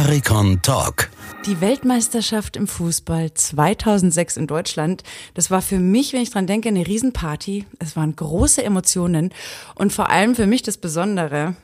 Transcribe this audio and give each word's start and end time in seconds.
Bavaricon 0.00 0.62
Talk. 0.62 1.10
Die 1.44 1.60
Weltmeisterschaft 1.60 2.56
im 2.56 2.66
Fußball 2.66 3.34
2006 3.34 4.38
in 4.38 4.46
Deutschland, 4.46 5.02
das 5.34 5.50
war 5.50 5.60
für 5.60 5.78
mich, 5.78 6.14
wenn 6.14 6.22
ich 6.22 6.30
dran 6.30 6.46
denke, 6.46 6.70
eine 6.70 6.86
Riesenparty. 6.86 7.66
Es 7.80 7.96
waren 7.96 8.16
große 8.16 8.64
Emotionen 8.64 9.30
und 9.74 9.92
vor 9.92 10.08
allem 10.08 10.34
für 10.34 10.46
mich 10.46 10.62
das 10.62 10.78
Besondere, 10.78 11.54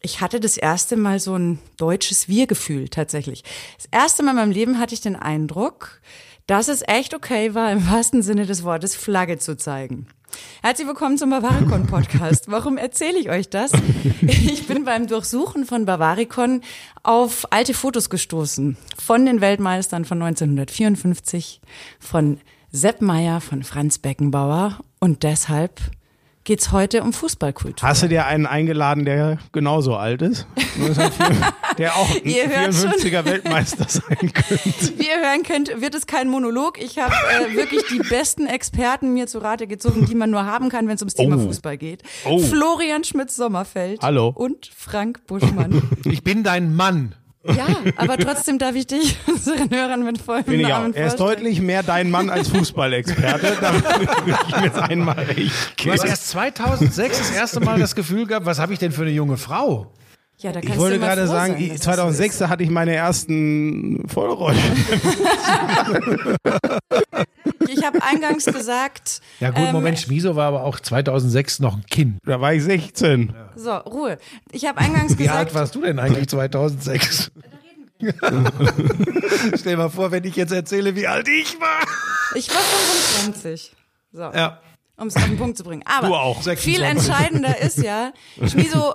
ich 0.00 0.20
hatte 0.20 0.40
das 0.40 0.56
erste 0.56 0.96
Mal 0.96 1.20
so 1.20 1.36
ein 1.36 1.60
deutsches 1.76 2.26
Wir-Gefühl 2.26 2.88
tatsächlich. 2.88 3.44
Das 3.76 3.86
erste 3.92 4.24
Mal 4.24 4.32
in 4.32 4.36
meinem 4.38 4.50
Leben 4.50 4.80
hatte 4.80 4.94
ich 4.94 5.00
den 5.00 5.14
Eindruck, 5.14 6.00
dass 6.48 6.66
es 6.66 6.82
echt 6.88 7.14
okay 7.14 7.54
war, 7.54 7.70
im 7.70 7.88
wahrsten 7.88 8.22
Sinne 8.22 8.46
des 8.46 8.64
Wortes 8.64 8.96
Flagge 8.96 9.38
zu 9.38 9.56
zeigen. 9.56 10.08
Herzlich 10.62 10.86
willkommen 10.86 11.18
zum 11.18 11.30
Bavaricon 11.30 11.86
Podcast. 11.86 12.50
Warum 12.50 12.76
erzähle 12.76 13.18
ich 13.18 13.30
euch 13.30 13.48
das? 13.48 13.72
Ich 14.22 14.66
bin 14.66 14.84
beim 14.84 15.06
Durchsuchen 15.06 15.64
von 15.64 15.86
Bavaricon 15.86 16.62
auf 17.02 17.50
alte 17.50 17.74
Fotos 17.74 18.10
gestoßen 18.10 18.76
von 18.98 19.26
den 19.26 19.40
Weltmeistern 19.40 20.04
von 20.04 20.22
1954, 20.22 21.60
von 21.98 22.40
Sepp 22.70 23.00
Meyer, 23.00 23.40
von 23.40 23.62
Franz 23.62 23.98
Beckenbauer 23.98 24.80
und 25.00 25.22
deshalb 25.22 25.80
geht's 26.44 26.72
heute 26.72 27.02
um 27.02 27.12
Fußballkultur. 27.12 27.86
Hast 27.88 28.02
du 28.02 28.08
dir 28.08 28.26
einen 28.26 28.46
eingeladen, 28.46 29.04
der 29.04 29.38
genauso 29.52 29.96
alt 29.96 30.22
ist? 30.22 30.46
der 31.78 31.94
auch 31.96 32.08
ein 32.10 32.22
54er 32.22 33.24
Weltmeister 33.24 33.86
sein 33.88 34.32
könnte. 34.32 34.98
Wie 34.98 35.06
ihr 35.08 35.18
hören 35.20 35.42
könnt, 35.42 35.80
wird 35.80 35.94
es 35.94 36.06
kein 36.06 36.28
Monolog. 36.28 36.80
Ich 36.82 36.98
habe 36.98 37.14
äh, 37.14 37.54
wirklich 37.56 37.82
die 37.90 37.98
besten 37.98 38.46
Experten 38.46 39.12
mir 39.14 39.26
zu 39.26 39.38
Rate 39.38 39.66
gezogen, 39.66 40.06
die 40.06 40.14
man 40.14 40.30
nur 40.30 40.44
haben 40.46 40.68
kann, 40.68 40.88
wenn 40.88 40.94
es 40.96 41.02
ums 41.02 41.14
Thema 41.14 41.36
Oh. 41.36 41.46
Fußball 41.46 41.76
geht. 41.78 42.02
Oh. 42.24 42.38
Florian 42.38 43.04
Schmidt-Sommerfeld. 43.04 44.00
Hallo. 44.02 44.32
Und 44.34 44.70
Frank 44.74 45.26
Buschmann. 45.26 45.82
Ich 46.04 46.22
bin 46.24 46.42
dein 46.42 46.74
Mann. 46.74 47.14
Ja, 47.44 47.66
aber 47.96 48.18
trotzdem 48.18 48.58
darf 48.58 48.74
ich 48.74 48.86
dich 48.86 49.16
unseren 49.26 49.70
Hörern 49.70 50.04
mit 50.04 50.20
vollem 50.20 50.44
Bin 50.44 50.60
ich 50.60 50.66
auch. 50.66 50.80
Namen 50.80 50.94
Er 50.94 51.06
ist 51.06 51.16
deutlich 51.16 51.60
mehr 51.60 51.82
dein 51.82 52.10
Mann 52.10 52.28
als 52.28 52.48
Fußballexperte. 52.48 53.56
Damit 53.60 53.84
will 53.84 54.36
ich 54.48 54.56
mir 54.56 54.64
jetzt 54.64 54.78
einmal 54.78 55.18
recht 55.18 55.84
Du 55.84 55.90
hast 55.92 56.04
erst 56.04 56.28
2006 56.28 57.18
das 57.18 57.30
erste 57.30 57.60
Mal 57.60 57.78
das 57.78 57.94
Gefühl 57.94 58.26
gehabt, 58.26 58.46
was 58.46 58.58
habe 58.58 58.72
ich 58.72 58.78
denn 58.78 58.92
für 58.92 59.02
eine 59.02 59.10
junge 59.10 59.36
Frau? 59.36 59.90
Ja, 60.40 60.52
da 60.52 60.60
Ich 60.60 60.78
wollte 60.78 60.98
du 60.98 61.04
gerade 61.04 61.26
sagen, 61.26 61.52
sein, 61.54 61.60
ich- 61.62 61.68
dass 61.68 61.76
es 61.78 61.82
2006 61.84 62.38
so 62.38 62.44
da 62.44 62.50
hatte 62.50 62.62
ich 62.62 62.70
meine 62.70 62.94
ersten 62.94 64.08
Vollrollen. 64.08 64.58
ist. 67.60 67.68
Ich 67.68 67.84
habe 67.84 68.02
eingangs 68.02 68.44
gesagt, 68.46 69.20
Ja 69.38 69.50
gut, 69.50 69.66
ähm, 69.66 69.72
Moment, 69.72 69.98
Schmiso 69.98 70.34
war 70.36 70.48
aber 70.48 70.64
auch 70.64 70.80
2006 70.80 71.60
noch 71.60 71.76
ein 71.76 71.84
Kind. 71.88 72.18
Da 72.24 72.40
war 72.40 72.54
ich 72.54 72.62
16. 72.64 73.34
so, 73.54 73.74
Ruhe. 73.76 74.18
Ich 74.50 74.66
habe 74.66 74.78
eingangs 74.78 75.18
Wie 75.18 75.28
alt 75.28 75.48
gesagt, 75.48 75.54
warst 75.54 75.74
du 75.74 75.82
denn 75.82 75.98
eigentlich 75.98 76.28
2006? 76.28 77.30
Stell 79.56 79.76
mal 79.76 79.90
vor, 79.90 80.10
wenn 80.10 80.24
ich 80.24 80.36
jetzt 80.36 80.52
erzähle, 80.52 80.96
wie 80.96 81.06
alt 81.06 81.28
ich 81.28 81.60
war. 81.60 81.82
ich 82.34 82.48
war 82.48 82.62
25. 82.62 83.72
So. 84.12 84.22
Ja. 84.22 84.58
Um 85.00 85.08
es 85.08 85.16
auf 85.16 85.24
den 85.24 85.38
Punkt 85.38 85.56
zu 85.56 85.64
bringen. 85.64 85.82
Aber 85.86 86.34
viel 86.34 86.44
26. 86.44 86.82
entscheidender 86.82 87.58
ist 87.58 87.78
ja, 87.78 88.12
Schmiso, 88.46 88.94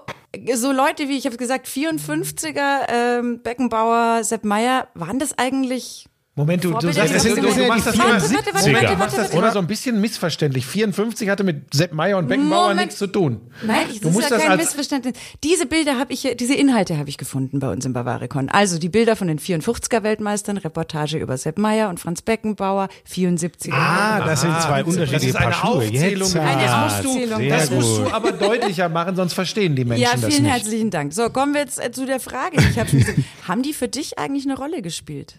so 0.53 0.71
Leute 0.71 1.09
wie, 1.09 1.17
ich 1.17 1.25
habe 1.25 1.37
gesagt, 1.37 1.67
54er, 1.67 2.87
ähm, 2.87 3.41
Beckenbauer, 3.41 4.23
Sepp 4.23 4.43
Meyer, 4.45 4.87
waren 4.93 5.19
das 5.19 5.37
eigentlich 5.37 6.07
Moment, 6.37 6.61
du, 6.65 6.73
du, 6.73 6.91
sagst, 6.91 7.13
des 7.13 7.23
du, 7.23 7.29
du, 7.35 7.41
du 7.43 7.65
machst 7.65 7.87
das 7.87 7.95
immer, 7.95 8.81
du 8.81 8.95
machst 8.97 9.17
das 9.17 9.29
immer 9.29 9.51
so 9.53 9.59
ein 9.59 9.67
bisschen 9.67 10.01
missverständlich. 10.01 10.65
54 10.65 11.29
hatte 11.29 11.45
mit 11.45 11.73
Sepp 11.73 11.93
Meyer 11.93 12.17
und 12.17 12.27
Beckenbauer 12.27 12.63
Moment. 12.69 12.81
nichts 12.87 12.97
zu 12.97 13.07
tun. 13.07 13.39
Nein, 13.65 13.85
ich, 13.89 14.01
Du 14.01 14.07
das 14.07 14.13
musst 14.15 14.25
ist 14.25 14.31
ja 14.31 14.35
das 14.35 14.43
kein 14.43 14.51
als- 14.51 14.61
Missverständnis. 14.63 15.13
Diese 15.45 15.65
Bilder 15.65 15.97
habe 15.97 16.11
ich, 16.11 16.19
hier- 16.19 16.35
diese 16.35 16.53
Inhalte 16.53 16.97
habe 16.97 17.07
ich 17.07 17.17
gefunden 17.17 17.59
bei 17.59 17.69
uns 17.71 17.85
im 17.85 17.93
Bavaricon. 17.93 18.49
Also 18.49 18.77
die 18.79 18.89
Bilder 18.89 19.15
von 19.15 19.29
den 19.29 19.39
54er 19.39 20.03
Weltmeistern, 20.03 20.57
Reportage 20.57 21.19
über 21.19 21.37
Sepp 21.37 21.57
Meyer 21.57 21.87
und 21.87 22.01
Franz 22.01 22.21
Beckenbauer, 22.21 22.89
74er. 23.09 23.71
Ah, 23.71 24.19
das 24.25 24.41
sind 24.41 24.61
zwei 24.61 24.83
unterschiedliche 24.83 25.29
ist 25.29 25.35
eine 25.37 25.51
Paar 25.51 25.53
Schuhe. 25.71 25.85
Aufzählung. 25.85 26.27
Jetzt, 26.27 26.35
Eine 26.37 26.69
ah, 26.69 26.85
Aufzählung. 26.87 27.39
sehr 27.39 27.49
Das 27.57 27.71
musst 27.71 27.97
du 27.99 28.11
aber 28.11 28.33
deutlicher 28.33 28.89
machen, 28.89 29.15
sonst 29.15 29.31
verstehen 29.31 29.77
die 29.77 29.85
Menschen 29.85 30.03
ja, 30.03 30.11
das 30.17 30.25
vielen 30.25 30.43
nicht. 30.43 30.51
herzlichen 30.51 30.89
Dank. 30.91 31.13
So, 31.13 31.29
kommen 31.29 31.53
wir 31.53 31.61
jetzt 31.61 31.81
äh, 31.81 31.93
zu 31.93 32.05
der 32.05 32.19
Frage. 32.19 32.57
Ich 32.57 32.77
hab 32.77 32.89
schon 32.89 32.99
gesagt, 32.99 33.19
haben 33.47 33.61
die 33.61 33.71
für 33.71 33.87
dich 33.87 34.19
eigentlich 34.19 34.43
eine 34.43 34.57
Rolle 34.57 34.81
gespielt? 34.81 35.35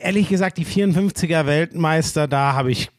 Ehrlich 0.00 0.28
gesagt, 0.28 0.58
die 0.58 0.64
54er 0.64 1.46
Weltmeister, 1.46 2.26
da 2.26 2.54
habe 2.54 2.70
ich, 2.70 2.90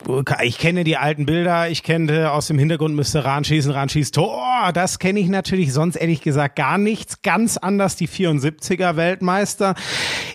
ich 0.44 0.58
kenne 0.58 0.84
die 0.84 0.98
alten 0.98 1.26
Bilder, 1.26 1.70
ich 1.70 1.84
kenne 1.84 2.32
aus 2.32 2.48
dem 2.48 2.60
Hintergrund 2.60 2.96
müsste 2.96 3.26
Rahn 3.26 3.44
schießen, 3.44 3.72
Rahn 3.72 3.90
schießt 3.90 4.16
Tor, 4.16 4.72
das 4.74 5.00
kenne 5.00 5.20
ich 5.20 5.28
natürlich, 5.28 5.74
sonst 5.74 5.96
ehrlich 5.96 6.22
gesagt 6.22 6.56
gar 6.56 6.78
nichts. 6.78 7.22
Ganz 7.22 7.58
anders 7.58 7.96
die 7.96 8.08
74er 8.08 8.96
Weltmeister. 8.96 9.76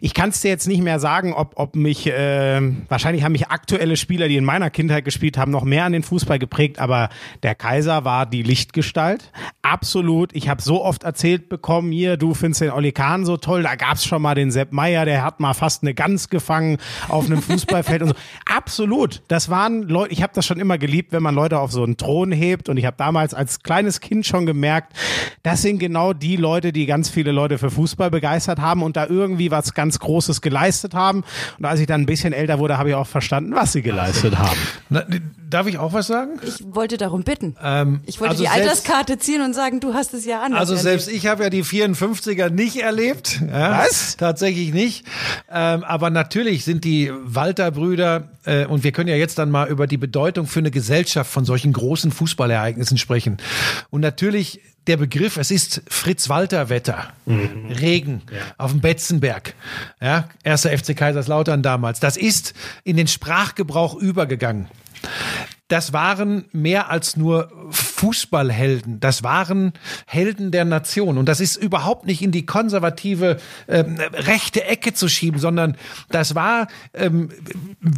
Ich 0.01 0.15
kann 0.15 0.31
es 0.31 0.41
dir 0.41 0.49
jetzt 0.49 0.67
nicht 0.67 0.83
mehr 0.83 0.99
sagen, 0.99 1.33
ob, 1.33 1.53
ob 1.57 1.77
mich, 1.77 2.07
äh, 2.09 2.61
wahrscheinlich 2.89 3.25
haben 3.25 3.33
mich 3.33 3.49
aktuelle 3.49 3.97
Spieler, 3.97 4.29
die 4.29 4.37
in 4.37 4.45
meiner 4.45 4.71
Kindheit 4.71 5.05
gespielt 5.05 5.39
haben, 5.39 5.53
noch 5.53 5.65
mehr 5.65 5.85
an 5.85 5.93
den 5.93 6.03
Fußball 6.03 6.39
geprägt, 6.39 6.79
aber 6.79 7.09
der 7.43 7.55
Kaiser 7.55 8.05
war 8.05 8.27
die 8.27 8.43
Lichtgestalt. 8.43 9.31
Absolut. 9.63 10.35
Ich 10.35 10.49
habe 10.49 10.63
so 10.63 10.85
oft 10.85 11.05
erzählt 11.05 11.49
bekommen, 11.49 11.93
hier, 11.93 12.17
du 12.17 12.35
findest 12.35 12.61
den 12.61 12.71
Oli 12.71 12.93
Kahn 12.93 13.25
so 13.25 13.37
toll, 13.37 13.63
da 13.63 13.77
gab's 13.77 14.05
schon 14.05 14.23
mal 14.23 14.35
den 14.35 14.51
Sepp 14.51 14.73
Meier, 14.73 15.05
der 15.05 15.25
hat 15.25 15.41
mal 15.41 15.55
fast 15.55 15.83
eine 15.83 15.95
Gans 15.95 16.29
gefangen 16.29 16.56
auf 17.09 17.27
einem 17.27 17.43
Fußballfeld 17.43 18.03
und 18.03 18.09
so. 18.09 18.15
Absolut. 18.55 19.23
Das 19.29 19.49
waren 19.49 19.83
Leute, 19.83 20.13
ich 20.13 20.23
habe 20.23 20.33
das 20.35 20.47
schon 20.47 20.59
immer 20.59 20.79
geliebt, 20.79 21.13
wenn 21.13 21.23
man 21.23 21.35
Leute 21.35 21.59
auf 21.59 21.73
so 21.73 21.83
einen 21.83 21.97
Thron 21.97 22.33
hebt 22.33 22.69
und 22.69 22.77
ich 22.77 22.85
habe 22.87 22.97
damals 22.97 23.35
als 23.35 23.63
kleines 23.63 24.01
Kind 24.01 24.27
schon 24.27 24.47
gemerkt, 24.47 24.93
das 25.43 25.63
sind 25.63 25.79
genau 25.79 26.13
die 26.13 26.37
Leute, 26.37 26.73
die 26.73 26.87
ganz 26.87 27.09
viele 27.11 27.33
Leute 27.33 27.59
für 27.59 27.71
Fußball 27.71 28.11
begeistert 28.11 28.59
haben 28.61 28.83
und 28.83 28.97
da 28.97 29.07
irgendwie 29.07 29.51
was 29.51 29.75
ganz 29.75 29.99
Großes 29.99 30.41
geleistet 30.41 30.95
haben. 30.95 31.25
Und 31.59 31.65
als 31.65 31.81
ich 31.81 31.87
dann 31.87 32.03
ein 32.03 32.07
bisschen 32.07 32.33
älter 32.33 32.59
wurde, 32.59 32.79
habe 32.79 32.91
ich 32.91 32.95
auch 32.95 33.07
verstanden, 33.07 33.55
was 33.55 33.73
sie 33.73 33.83
geleistet 33.83 34.39
haben. 34.39 34.59
Na, 34.89 35.05
darf 35.51 35.67
ich 35.67 35.79
auch 35.79 35.93
was 35.93 36.07
sagen? 36.07 36.41
Ich 36.43 36.65
wollte 36.75 36.97
darum 36.97 37.23
bitten. 37.23 37.57
Ähm, 37.63 38.01
Ich 38.07 38.21
wollte 38.21 38.33
also 38.33 38.43
die 38.45 38.49
selbst- 38.51 38.69
Alterskarte 38.69 39.19
ziehen 39.19 39.43
und 39.43 39.55
sagen, 39.55 39.81
du 39.81 39.95
hast 39.95 40.15
es 40.15 40.25
ja 40.25 40.43
anders. 40.43 40.61
Also 40.61 40.73
erlebt. 40.75 41.03
selbst 41.03 41.09
ich 41.09 41.27
habe 41.27 41.45
ja 41.45 41.51
die 41.51 41.63
54er 41.65 42.51
nicht 42.51 42.77
erlebt. 42.83 43.41
Ja, 43.49 43.79
Was? 43.85 44.17
Tatsächlich 44.17 44.73
nicht. 44.73 45.05
Ähm, 45.51 45.85
aber 45.85 46.11
natürlich 46.11 46.46
sind 46.55 46.85
die 46.85 47.11
Walter-Brüder, 47.13 48.29
äh, 48.45 48.67
und 48.67 48.85
wir 48.85 48.93
können 48.93 49.09
ja 49.09 49.17
jetzt 49.17 49.39
dann 49.39 49.51
mal 49.51 49.69
über 49.69 49.87
die 49.87 49.97
Bedeutung 49.97 50.47
für 50.47 50.61
eine 50.61 50.71
Gesellschaft 50.71 51.31
von 51.31 51.45
solchen 51.45 51.73
großen 51.73 52.11
Fußballereignissen 52.11 52.99
sprechen. 52.99 53.39
Und 53.91 54.01
natürlich 54.01 54.61
der 54.87 54.97
Begriff, 54.97 55.37
es 55.37 55.51
ist 55.51 55.83
Fritz-Walter-Wetter. 55.89 57.09
Regen 57.27 58.23
auf 58.57 58.71
dem 58.71 58.81
Betzenberg. 58.81 59.55
Ja, 60.01 60.29
erster 60.45 60.77
FC 60.77 60.97
Kaiserslautern 60.97 61.63
damals. 61.63 61.99
Das 61.99 62.17
ist 62.17 62.55
in 62.85 62.97
den 62.97 63.09
Sprachgebrauch 63.09 63.95
übergegangen 63.97 64.69
das 65.69 65.93
waren 65.93 66.45
mehr 66.53 66.91
als 66.91 67.17
nur 67.17 67.51
Fußballhelden. 67.97 69.01
Das 69.01 69.23
waren 69.23 69.73
Helden 70.07 70.51
der 70.51 70.67
Nation. 70.67 71.17
Und 71.17 71.27
das 71.27 71.41
ist 71.41 71.57
überhaupt 71.57 72.05
nicht 72.05 72.21
in 72.21 72.31
die 72.31 72.45
konservative 72.45 73.39
ähm, 73.69 73.99
rechte 74.13 74.65
Ecke 74.65 74.93
zu 74.93 75.09
schieben, 75.09 75.41
sondern 75.41 75.79
das 76.11 76.35
war 76.35 76.69
ähm, 76.93 77.31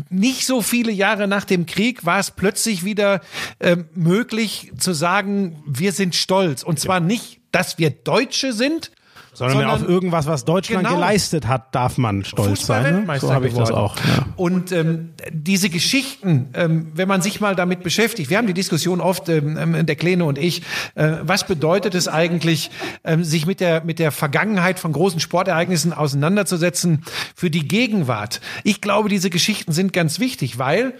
nicht 0.08 0.46
so 0.46 0.62
viele 0.62 0.92
Jahre 0.92 1.26
nach 1.26 1.44
dem 1.44 1.66
Krieg, 1.66 2.06
war 2.06 2.20
es 2.20 2.30
plötzlich 2.30 2.84
wieder 2.84 3.20
ähm, 3.58 3.86
möglich 3.92 4.70
zu 4.78 4.92
sagen, 4.92 5.62
wir 5.66 5.90
sind 5.90 6.14
stolz. 6.14 6.62
Und 6.62 6.78
zwar 6.78 7.00
nicht, 7.00 7.40
dass 7.50 7.78
wir 7.78 7.90
Deutsche 7.90 8.52
sind, 8.52 8.92
Sondern, 9.38 9.58
Sondern- 9.58 9.82
auf 9.82 9.88
irgendwas, 9.88 10.26
was 10.26 10.44
Deutschland 10.44 10.84
Genau. 10.84 10.96
geleistet 10.96 11.46
hat, 11.46 11.74
darf 11.74 11.96
man 11.96 12.24
stolz 12.24 12.66
sein. 12.66 13.06
Ne? 13.06 13.18
So 13.20 13.32
habe 13.32 13.46
ich 13.48 13.54
das 13.54 13.68
geworden. 13.70 13.84
auch. 13.84 13.96
Ja. 13.96 14.26
Und 14.36 14.72
ähm, 14.72 15.10
diese 15.32 15.70
Geschichten, 15.70 16.48
ähm, 16.54 16.88
wenn 16.94 17.08
man 17.08 17.22
sich 17.22 17.40
mal 17.40 17.54
damit 17.54 17.82
beschäftigt, 17.82 18.30
wir 18.30 18.38
haben 18.38 18.46
die 18.48 18.54
Diskussion 18.54 19.00
oft, 19.00 19.28
ähm, 19.28 19.56
ähm, 19.56 19.86
der 19.86 19.96
Kleine 19.96 20.24
und 20.24 20.38
ich, 20.38 20.62
äh, 20.96 21.12
was 21.22 21.46
bedeutet 21.46 21.94
es 21.94 22.08
eigentlich, 22.08 22.70
ähm, 23.04 23.22
sich 23.24 23.46
mit 23.46 23.60
der, 23.60 23.84
mit 23.84 23.98
der 23.98 24.10
Vergangenheit 24.12 24.78
von 24.78 24.92
großen 24.92 25.20
Sportereignissen 25.20 25.92
auseinanderzusetzen 25.92 27.04
für 27.34 27.50
die 27.50 27.66
Gegenwart? 27.66 28.40
Ich 28.64 28.80
glaube, 28.80 29.08
diese 29.08 29.30
Geschichten 29.30 29.72
sind 29.72 29.92
ganz 29.92 30.18
wichtig, 30.18 30.58
weil 30.58 30.94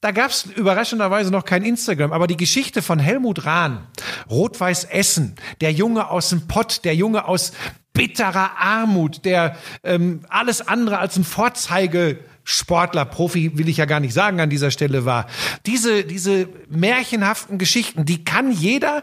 da 0.00 0.10
gab 0.10 0.30
es 0.30 0.44
überraschenderweise 0.44 1.30
noch 1.30 1.44
kein 1.44 1.62
Instagram, 1.62 2.12
aber 2.12 2.26
die 2.26 2.36
Geschichte 2.36 2.82
von 2.82 2.98
Helmut 2.98 3.46
Rahn, 3.46 3.86
Rot-Weiß 4.30 4.84
Essen, 4.84 5.36
der 5.60 5.72
Junge 5.72 6.10
aus 6.10 6.30
dem 6.30 6.46
Pott, 6.48 6.80
der 6.84 6.94
Junge 6.94 7.26
aus 7.28 7.52
bitterer 7.94 8.58
Armut, 8.58 9.24
der 9.24 9.56
ähm, 9.82 10.20
alles 10.28 10.66
andere 10.66 10.98
als 10.98 11.16
ein 11.16 11.24
Vorzeige 11.24 12.18
Sportler, 12.44 13.06
Profi 13.06 13.56
will 13.56 13.70
ich 13.70 13.78
ja 13.78 13.86
gar 13.86 14.00
nicht 14.00 14.12
sagen 14.12 14.38
an 14.38 14.50
dieser 14.50 14.70
Stelle 14.70 15.06
war. 15.06 15.26
Diese, 15.64 16.04
diese 16.04 16.46
märchenhaften 16.68 17.56
Geschichten, 17.56 18.04
die 18.04 18.22
kann 18.22 18.52
jeder 18.52 19.02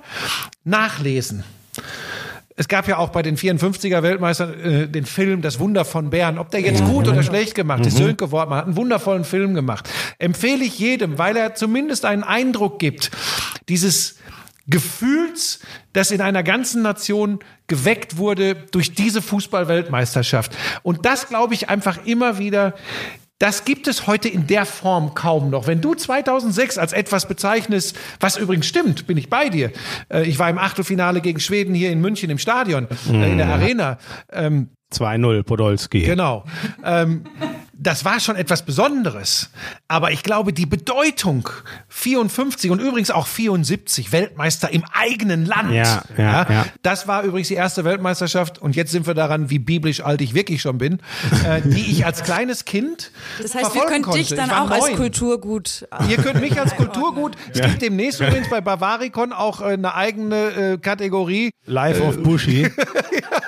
nachlesen. 0.64 1.44
Es 2.56 2.68
gab 2.68 2.88
ja 2.88 2.98
auch 2.98 3.10
bei 3.10 3.24
den 3.24 3.38
54er 3.38 4.04
Weltmeistern 4.04 4.54
äh, 4.60 4.88
den 4.88 5.06
Film 5.06 5.42
Das 5.42 5.58
Wunder 5.58 5.86
von 5.86 6.12
Bern. 6.12 6.38
Ob 6.38 6.52
der 6.52 6.62
jetzt 6.62 6.86
gut 6.86 7.08
oder 7.08 7.24
schlecht 7.24 7.56
gemacht 7.56 7.86
ist, 7.88 7.98
Sönke 7.98 8.32
Wortmann 8.32 8.60
hat 8.60 8.66
einen 8.66 8.76
wundervollen 8.76 9.24
Film 9.24 9.56
gemacht. 9.56 9.90
Empfehle 10.20 10.64
ich 10.64 10.78
jedem, 10.78 11.18
weil 11.18 11.36
er 11.36 11.56
zumindest 11.56 12.06
einen 12.06 12.24
Eindruck 12.24 12.78
gibt, 12.78 13.10
dieses 13.70 14.18
Gefühls, 14.72 15.60
das 15.94 16.10
in 16.10 16.22
einer 16.22 16.42
ganzen 16.42 16.82
Nation 16.82 17.40
geweckt 17.68 18.18
wurde 18.18 18.56
durch 18.72 18.96
diese 18.96 19.22
Fußball-Weltmeisterschaft. 19.22 20.58
Und 20.82 21.06
das 21.06 21.28
glaube 21.28 21.54
ich 21.54 21.70
einfach 21.70 22.06
immer 22.06 22.40
wieder. 22.40 22.74
Das 23.38 23.66
gibt 23.66 23.88
es 23.88 24.06
heute 24.06 24.30
in 24.30 24.46
der 24.46 24.66
Form 24.66 25.16
kaum 25.16 25.50
noch. 25.50 25.66
Wenn 25.66 25.82
du 25.82 25.96
2006 25.96 26.78
als 26.78 26.94
etwas 26.94 27.28
bezeichnest, 27.28 27.98
was 28.20 28.38
übrigens 28.38 28.68
stimmt, 28.68 29.08
bin 29.08 29.18
ich 29.18 29.30
bei 29.30 29.50
dir. 29.50 29.72
Äh, 30.14 30.28
ich 30.28 30.38
war 30.38 30.50
im 30.50 30.60
Achtelfinale 30.60 31.22
gegen 31.22 31.40
Schweden 31.40 31.74
hier 31.74 31.92
in 31.92 32.02
München 32.02 32.30
im 32.30 32.38
Stadion, 32.38 32.88
äh, 33.12 33.32
in 33.32 33.38
der 33.38 33.48
Arena. 33.48 33.98
Ähm, 34.32 34.70
2-0 34.94 35.44
Podolski. 35.44 36.02
Genau. 36.02 36.44
Das 37.84 38.06
war 38.06 38.20
schon 38.20 38.36
etwas 38.36 38.64
Besonderes. 38.64 39.50
Aber 39.88 40.12
ich 40.12 40.22
glaube, 40.22 40.54
die 40.54 40.68
Bedeutung 40.68 41.50
54 41.90 42.70
und 42.70 42.80
übrigens 42.80 43.10
auch 43.10 43.26
74 43.26 44.12
Weltmeister 44.12 44.72
im 44.72 44.84
eigenen 44.94 45.48
Land. 45.48 45.72
Ja, 45.74 46.04
ja, 46.16 46.48
ja. 46.48 46.66
Das 46.84 47.08
war 47.08 47.24
übrigens 47.24 47.48
die 47.48 47.56
erste 47.56 47.84
Weltmeisterschaft 47.84 48.60
und 48.60 48.76
jetzt 48.76 48.92
sind 48.92 49.08
wir 49.08 49.16
daran, 49.16 49.50
wie 49.50 49.58
biblisch 49.58 50.02
alt 50.02 50.22
ich 50.22 50.36
wirklich 50.36 50.62
schon 50.62 50.78
bin, 50.78 51.00
äh, 51.48 51.62
die 51.62 51.92
ich 51.92 52.06
als 52.06 52.22
kleines 52.22 52.66
Kind 52.66 53.12
Das 53.42 53.56
heißt, 53.56 53.74
wir 53.74 53.86
können 53.88 54.12
dich 54.12 54.30
dann 54.30 54.52
auch 54.52 54.70
als 54.70 54.86
neun. 54.86 54.98
Kulturgut. 54.98 55.88
Ihr 56.08 56.18
könnt 56.18 56.40
mich 56.40 56.60
als 56.60 56.76
Kulturgut. 56.76 57.36
Es 57.52 57.62
gibt 57.62 57.82
demnächst 57.82 58.22
übrigens 58.22 58.48
bei 58.50 58.62
Bavaricon 58.62 59.34
auch 59.34 59.62
äh, 59.62 59.74
eine 59.74 59.96
eigene 59.96 60.74
äh, 60.74 60.78
Kategorie. 60.78 61.50
Life 61.66 62.04
of 62.04 62.22
Bushy. 62.22 62.70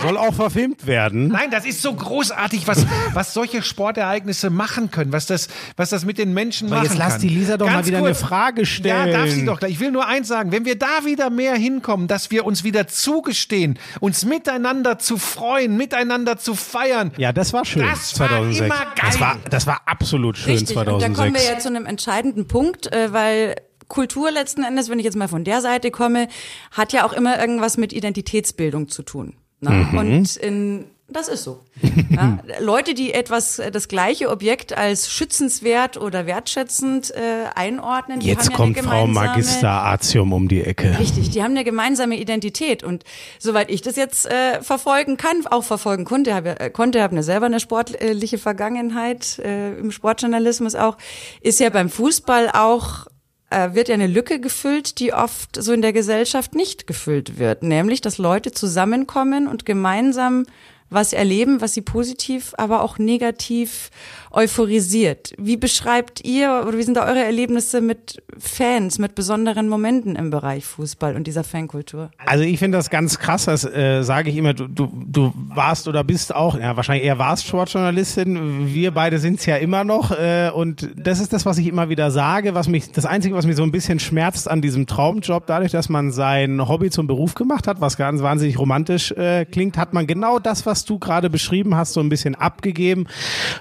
Soll 0.00 0.16
auch 0.16 0.34
verfilmt 0.34 0.86
werden. 0.86 1.28
Nein, 1.28 1.50
das 1.50 1.64
ist 1.66 1.82
so 1.82 1.94
großartig, 1.94 2.66
was, 2.66 2.86
was 3.12 3.34
solche 3.34 3.62
Sportereignisse 3.62 4.50
machen 4.50 4.90
können, 4.90 5.12
was 5.12 5.26
das, 5.26 5.48
was 5.76 5.90
das 5.90 6.04
mit 6.04 6.18
den 6.18 6.34
Menschen 6.34 6.68
Aber 6.68 6.76
machen 6.76 6.88
jetzt 6.88 6.98
lass 6.98 7.12
kann. 7.14 7.22
die 7.22 7.28
Lisa 7.28 7.56
doch 7.56 7.70
mal 7.70 7.86
wieder 7.86 7.98
eine 7.98 8.14
Frage 8.14 8.66
stellen. 8.66 9.08
Ja, 9.08 9.18
darf 9.18 9.30
sie 9.30 9.44
doch 9.44 9.58
gleich. 9.58 9.72
Ich 9.72 9.80
will 9.80 9.90
nur 9.90 10.06
eins 10.06 10.28
sagen. 10.28 10.52
Wenn 10.52 10.64
wir 10.64 10.78
da 10.78 11.04
wieder 11.04 11.30
mehr 11.30 11.54
hinkommen, 11.54 12.08
dass 12.08 12.30
wir 12.30 12.44
uns 12.46 12.64
wieder 12.64 12.86
zugestehen, 12.88 13.78
uns 14.00 14.24
miteinander 14.24 14.98
zu 14.98 15.18
freuen, 15.18 15.76
miteinander 15.76 16.38
zu 16.38 16.54
feiern. 16.54 17.12
Ja, 17.16 17.32
das 17.32 17.52
war 17.52 17.64
schön. 17.64 17.82
Das 17.82 18.18
war 18.18 18.28
2006. 18.28 18.60
immer 18.60 18.68
geil. 18.68 18.94
Das 19.02 19.20
war, 19.20 19.36
das 19.50 19.66
war 19.66 19.80
absolut 19.86 20.36
schön 20.38 20.52
Richtig, 20.52 20.76
und 20.76 20.86
da 20.86 20.98
2006. 20.98 21.18
kommen 21.18 21.34
wir 21.34 21.52
ja 21.52 21.58
zu 21.58 21.68
einem 21.68 21.86
entscheidenden 21.86 22.48
Punkt, 22.48 22.92
äh, 22.92 23.12
weil 23.12 23.56
Kultur 23.88 24.30
letzten 24.30 24.64
Endes, 24.64 24.90
wenn 24.90 24.98
ich 24.98 25.04
jetzt 25.04 25.16
mal 25.16 25.28
von 25.28 25.44
der 25.44 25.60
Seite 25.60 25.90
komme, 25.90 26.28
hat 26.72 26.92
ja 26.92 27.06
auch 27.06 27.12
immer 27.12 27.38
irgendwas 27.38 27.76
mit 27.76 27.92
Identitätsbildung 27.92 28.88
zu 28.88 29.02
tun. 29.02 29.34
Mhm. 29.60 29.98
Und 29.98 30.36
in, 30.36 30.84
das 31.08 31.28
ist 31.28 31.44
so. 31.44 31.60
Ja, 32.08 32.38
Leute, 32.60 32.94
die 32.94 33.12
etwas, 33.12 33.58
äh, 33.58 33.70
das 33.70 33.88
gleiche 33.88 34.30
Objekt 34.30 34.76
als 34.76 35.10
schützenswert 35.10 35.98
oder 35.98 36.24
wertschätzend 36.24 37.10
äh, 37.10 37.46
einordnen, 37.54 38.20
die 38.20 38.28
Jetzt 38.28 38.46
haben 38.46 38.50
ja 38.50 38.56
kommt 38.56 38.78
Frau 38.78 39.06
Magister 39.06 39.68
Artium 39.68 40.32
um 40.32 40.48
die 40.48 40.62
Ecke. 40.62 40.98
Richtig, 40.98 41.30
die 41.30 41.42
haben 41.42 41.50
eine 41.50 41.64
gemeinsame 41.64 42.16
Identität 42.16 42.82
und 42.82 43.04
soweit 43.38 43.70
ich 43.70 43.82
das 43.82 43.96
jetzt 43.96 44.26
äh, 44.26 44.62
verfolgen 44.62 45.18
kann, 45.18 45.46
auch 45.50 45.64
verfolgen 45.64 46.04
konnte, 46.06 46.34
habe 46.34 46.58
äh, 46.58 46.70
konnte, 46.70 47.02
habe 47.02 47.12
eine 47.12 47.22
selber 47.22 47.46
eine 47.46 47.60
sportliche 47.60 48.38
Vergangenheit 48.38 49.38
äh, 49.40 49.76
im 49.78 49.90
Sportjournalismus 49.90 50.74
auch, 50.74 50.96
ist 51.42 51.60
ja 51.60 51.68
beim 51.68 51.90
Fußball 51.90 52.50
auch 52.54 53.06
wird 53.50 53.88
ja 53.88 53.94
eine 53.94 54.08
Lücke 54.08 54.40
gefüllt, 54.40 54.98
die 54.98 55.12
oft 55.12 55.62
so 55.62 55.72
in 55.72 55.82
der 55.82 55.92
Gesellschaft 55.92 56.54
nicht 56.54 56.86
gefüllt 56.86 57.38
wird, 57.38 57.62
nämlich 57.62 58.00
dass 58.00 58.18
Leute 58.18 58.52
zusammenkommen 58.52 59.46
und 59.46 59.64
gemeinsam 59.64 60.46
was 60.90 61.12
erleben, 61.12 61.60
was 61.60 61.74
sie 61.74 61.82
positiv, 61.82 62.54
aber 62.58 62.82
auch 62.82 62.98
negativ 62.98 63.90
euphorisiert. 64.30 65.32
Wie 65.38 65.56
beschreibt 65.56 66.24
ihr 66.24 66.64
oder 66.66 66.76
wie 66.76 66.82
sind 66.82 66.96
da 66.96 67.06
eure 67.06 67.24
Erlebnisse 67.24 67.80
mit 67.80 68.22
Fans, 68.38 68.98
mit 68.98 69.14
besonderen 69.14 69.68
Momenten 69.68 70.14
im 70.14 70.30
Bereich 70.30 70.64
Fußball 70.64 71.16
und 71.16 71.26
dieser 71.26 71.42
Fankultur? 71.42 72.10
Also 72.18 72.44
ich 72.44 72.58
finde 72.58 72.76
das 72.76 72.90
ganz 72.90 73.18
krass, 73.18 73.46
das 73.46 73.64
äh, 73.64 74.02
sage 74.02 74.30
ich 74.30 74.36
immer, 74.36 74.52
du, 74.52 74.68
du, 74.68 74.92
du 75.06 75.32
warst 75.34 75.88
oder 75.88 76.04
bist 76.04 76.34
auch, 76.34 76.58
ja 76.58 76.76
wahrscheinlich 76.76 77.06
eher 77.06 77.18
warst 77.18 77.46
Sportjournalistin, 77.46 78.74
wir 78.74 78.90
beide 78.92 79.18
sind 79.18 79.40
es 79.40 79.46
ja 79.46 79.56
immer 79.56 79.84
noch 79.84 80.12
äh, 80.12 80.50
und 80.54 80.88
das 80.96 81.18
ist 81.18 81.32
das, 81.32 81.46
was 81.46 81.56
ich 81.58 81.66
immer 81.66 81.88
wieder 81.88 82.10
sage, 82.10 82.54
was 82.54 82.68
mich, 82.68 82.92
das 82.92 83.06
Einzige, 83.06 83.34
was 83.34 83.46
mich 83.46 83.56
so 83.56 83.62
ein 83.62 83.72
bisschen 83.72 83.98
schmerzt 83.98 84.50
an 84.50 84.60
diesem 84.60 84.86
Traumjob, 84.86 85.46
dadurch, 85.46 85.72
dass 85.72 85.88
man 85.88 86.12
sein 86.12 86.68
Hobby 86.68 86.90
zum 86.90 87.06
Beruf 87.06 87.34
gemacht 87.34 87.66
hat, 87.66 87.80
was 87.80 87.96
ganz 87.96 88.22
wahnsinnig 88.22 88.58
romantisch 88.58 89.12
äh, 89.12 89.46
klingt, 89.46 89.78
hat 89.78 89.94
man 89.94 90.06
genau 90.06 90.38
das, 90.38 90.66
was 90.66 90.75
du 90.84 90.98
gerade 90.98 91.30
beschrieben 91.30 91.76
hast, 91.76 91.92
so 91.92 92.00
ein 92.00 92.08
bisschen 92.08 92.34
abgegeben. 92.34 93.06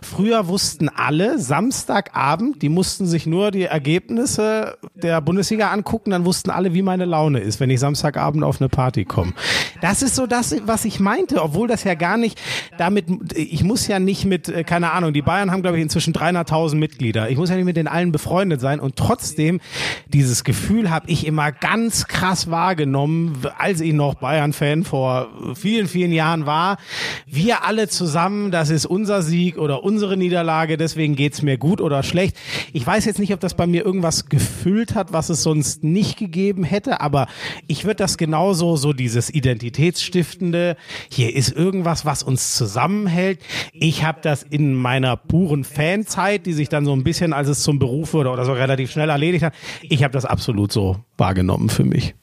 Früher 0.01 0.47
wussten 0.47 0.89
alle, 0.89 1.39
Samstagabend, 1.39 2.61
die 2.61 2.69
mussten 2.69 3.05
sich 3.05 3.25
nur 3.25 3.51
die 3.51 3.63
Ergebnisse 3.63 4.77
der 4.95 5.21
Bundesliga 5.21 5.71
angucken, 5.71 6.11
dann 6.11 6.25
wussten 6.25 6.49
alle, 6.49 6.73
wie 6.73 6.81
meine 6.81 7.05
Laune 7.05 7.39
ist, 7.39 7.59
wenn 7.59 7.69
ich 7.69 7.79
Samstagabend 7.79 8.43
auf 8.43 8.59
eine 8.61 8.69
Party 8.69 9.05
komme. 9.05 9.33
Das 9.81 10.01
ist 10.01 10.15
so 10.15 10.27
das, 10.27 10.55
was 10.65 10.85
ich 10.85 10.99
meinte, 10.99 11.41
obwohl 11.41 11.67
das 11.67 11.83
ja 11.83 11.95
gar 11.95 12.17
nicht 12.17 12.41
damit, 12.77 13.05
ich 13.35 13.63
muss 13.63 13.87
ja 13.87 13.99
nicht 13.99 14.25
mit, 14.25 14.49
äh, 14.49 14.63
keine 14.63 14.91
Ahnung, 14.91 15.13
die 15.13 15.21
Bayern 15.21 15.51
haben, 15.51 15.61
glaube 15.61 15.77
ich, 15.77 15.83
inzwischen 15.83 16.13
300.000 16.13 16.75
Mitglieder. 16.75 17.29
Ich 17.29 17.37
muss 17.37 17.49
ja 17.49 17.55
nicht 17.55 17.65
mit 17.65 17.77
den 17.77 17.87
allen 17.87 18.11
befreundet 18.11 18.61
sein 18.61 18.79
und 18.79 18.95
trotzdem 18.95 19.59
dieses 20.07 20.43
Gefühl 20.43 20.89
habe 20.89 21.09
ich 21.09 21.25
immer 21.25 21.51
ganz 21.51 22.07
krass 22.07 22.49
wahrgenommen, 22.49 23.37
als 23.57 23.81
ich 23.81 23.93
noch 23.93 24.15
Bayern-Fan 24.15 24.83
vor 24.83 25.27
vielen, 25.55 25.87
vielen 25.87 26.11
Jahren 26.11 26.45
war. 26.45 26.77
Wir 27.25 27.63
alle 27.63 27.87
zusammen, 27.87 28.51
das 28.51 28.69
ist 28.69 28.85
unser 28.85 29.21
Sieg 29.21 29.57
oder 29.57 29.83
unsere 29.83 30.17
Niederlage, 30.17 30.77
deswegen 30.77 31.15
geht's 31.15 31.41
mir 31.41 31.57
gut 31.57 31.81
oder 31.81 32.03
schlecht. 32.03 32.37
Ich 32.73 32.85
weiß 32.85 33.05
jetzt 33.05 33.19
nicht, 33.19 33.33
ob 33.33 33.39
das 33.39 33.53
bei 33.55 33.67
mir 33.67 33.85
irgendwas 33.85 34.27
gefüllt 34.27 34.95
hat, 34.95 35.13
was 35.13 35.29
es 35.29 35.43
sonst 35.43 35.83
nicht 35.83 36.17
gegeben 36.17 36.63
hätte, 36.63 37.01
aber 37.01 37.27
ich 37.67 37.83
würde 37.85 37.97
das 37.97 38.17
genauso, 38.17 38.75
so 38.77 38.93
dieses 38.93 39.33
Identitätsstiftende, 39.33 40.77
hier 41.09 41.35
ist 41.35 41.51
irgendwas, 41.55 42.05
was 42.05 42.23
uns 42.23 42.55
zusammenhält. 42.55 43.39
Ich 43.73 44.03
habe 44.03 44.19
das 44.21 44.43
in 44.43 44.73
meiner 44.73 45.17
puren 45.17 45.63
Fanzeit, 45.63 46.45
die 46.45 46.53
sich 46.53 46.69
dann 46.69 46.85
so 46.85 46.93
ein 46.93 47.03
bisschen, 47.03 47.33
als 47.33 47.47
es 47.47 47.63
zum 47.63 47.79
Beruf 47.79 48.13
wurde 48.13 48.29
oder 48.29 48.45
so 48.45 48.53
relativ 48.53 48.91
schnell 48.91 49.09
erledigt 49.09 49.43
hat, 49.43 49.53
ich 49.81 50.03
habe 50.03 50.13
das 50.13 50.25
absolut 50.25 50.71
so 50.71 50.97
wahrgenommen 51.17 51.69
für 51.69 51.83
mich. 51.83 52.15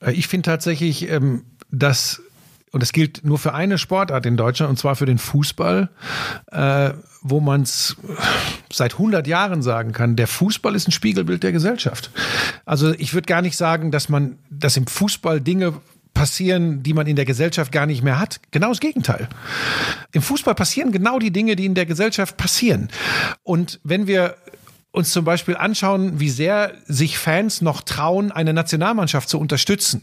Äh, 0.00 0.12
Ich 0.12 0.28
finde 0.28 0.46
tatsächlich, 0.46 1.08
ähm, 1.10 1.42
dass, 1.70 2.22
und 2.74 2.82
das 2.82 2.92
gilt 2.92 3.24
nur 3.24 3.38
für 3.38 3.54
eine 3.54 3.78
Sportart 3.78 4.26
in 4.26 4.36
Deutschland, 4.36 4.68
und 4.68 4.76
zwar 4.76 4.96
für 4.96 5.06
den 5.06 5.18
Fußball, 5.18 5.90
äh, 6.50 6.90
wo 7.22 7.38
man 7.38 7.62
es 7.62 7.94
seit 8.68 8.94
100 8.94 9.28
Jahren 9.28 9.62
sagen 9.62 9.92
kann, 9.92 10.16
der 10.16 10.26
Fußball 10.26 10.74
ist 10.74 10.88
ein 10.88 10.90
Spiegelbild 10.90 11.44
der 11.44 11.52
Gesellschaft. 11.52 12.10
Also 12.64 12.92
ich 12.92 13.14
würde 13.14 13.26
gar 13.26 13.42
nicht 13.42 13.56
sagen, 13.56 13.92
dass 13.92 14.08
man, 14.08 14.38
dass 14.50 14.76
im 14.76 14.88
Fußball 14.88 15.40
Dinge 15.40 15.74
passieren, 16.14 16.82
die 16.82 16.94
man 16.94 17.06
in 17.06 17.14
der 17.14 17.24
Gesellschaft 17.24 17.70
gar 17.70 17.86
nicht 17.86 18.02
mehr 18.02 18.18
hat. 18.18 18.40
Genau 18.50 18.70
das 18.70 18.80
Gegenteil. 18.80 19.28
Im 20.10 20.22
Fußball 20.22 20.56
passieren 20.56 20.90
genau 20.90 21.20
die 21.20 21.30
Dinge, 21.30 21.54
die 21.54 21.66
in 21.66 21.76
der 21.76 21.86
Gesellschaft 21.86 22.36
passieren. 22.36 22.88
Und 23.44 23.78
wenn 23.84 24.08
wir 24.08 24.34
uns 24.94 25.10
zum 25.10 25.24
Beispiel 25.24 25.56
anschauen, 25.56 26.20
wie 26.20 26.30
sehr 26.30 26.72
sich 26.86 27.18
Fans 27.18 27.60
noch 27.60 27.80
trauen, 27.80 28.30
eine 28.30 28.52
Nationalmannschaft 28.52 29.28
zu 29.28 29.40
unterstützen, 29.40 30.02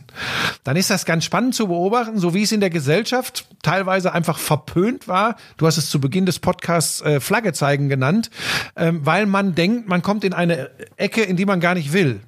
dann 0.66 0.76
ist 0.76 0.90
das 0.90 1.06
ganz 1.06 1.24
spannend 1.24 1.56
zu 1.56 1.68
beobachten, 1.68 2.20
so 2.20 2.34
wie 2.34 2.44
es 2.44 2.52
in 2.52 2.60
der 2.60 2.70
Gesellschaft 2.70 3.46
teilweise 3.64 4.12
einfach 4.12 4.38
verpönt 4.38 5.08
war. 5.08 5.38
Du 5.56 5.66
hast 5.66 5.78
es 5.78 5.90
zu 5.90 6.02
Beginn 6.02 6.26
des 6.26 6.40
Podcasts 6.40 7.00
äh, 7.02 7.22
Flagge 7.22 7.54
zeigen 7.54 7.88
genannt, 7.88 8.32
ähm, 8.76 9.00
weil 9.06 9.28
man 9.28 9.56
denkt, 9.56 9.88
man 9.88 10.02
kommt 10.02 10.26
in 10.26 10.34
eine 10.34 10.70
Ecke, 10.98 11.22
in 11.22 11.38
die 11.38 11.46
man 11.46 11.62
gar 11.62 11.74
nicht 11.74 11.94
will. 11.94 12.20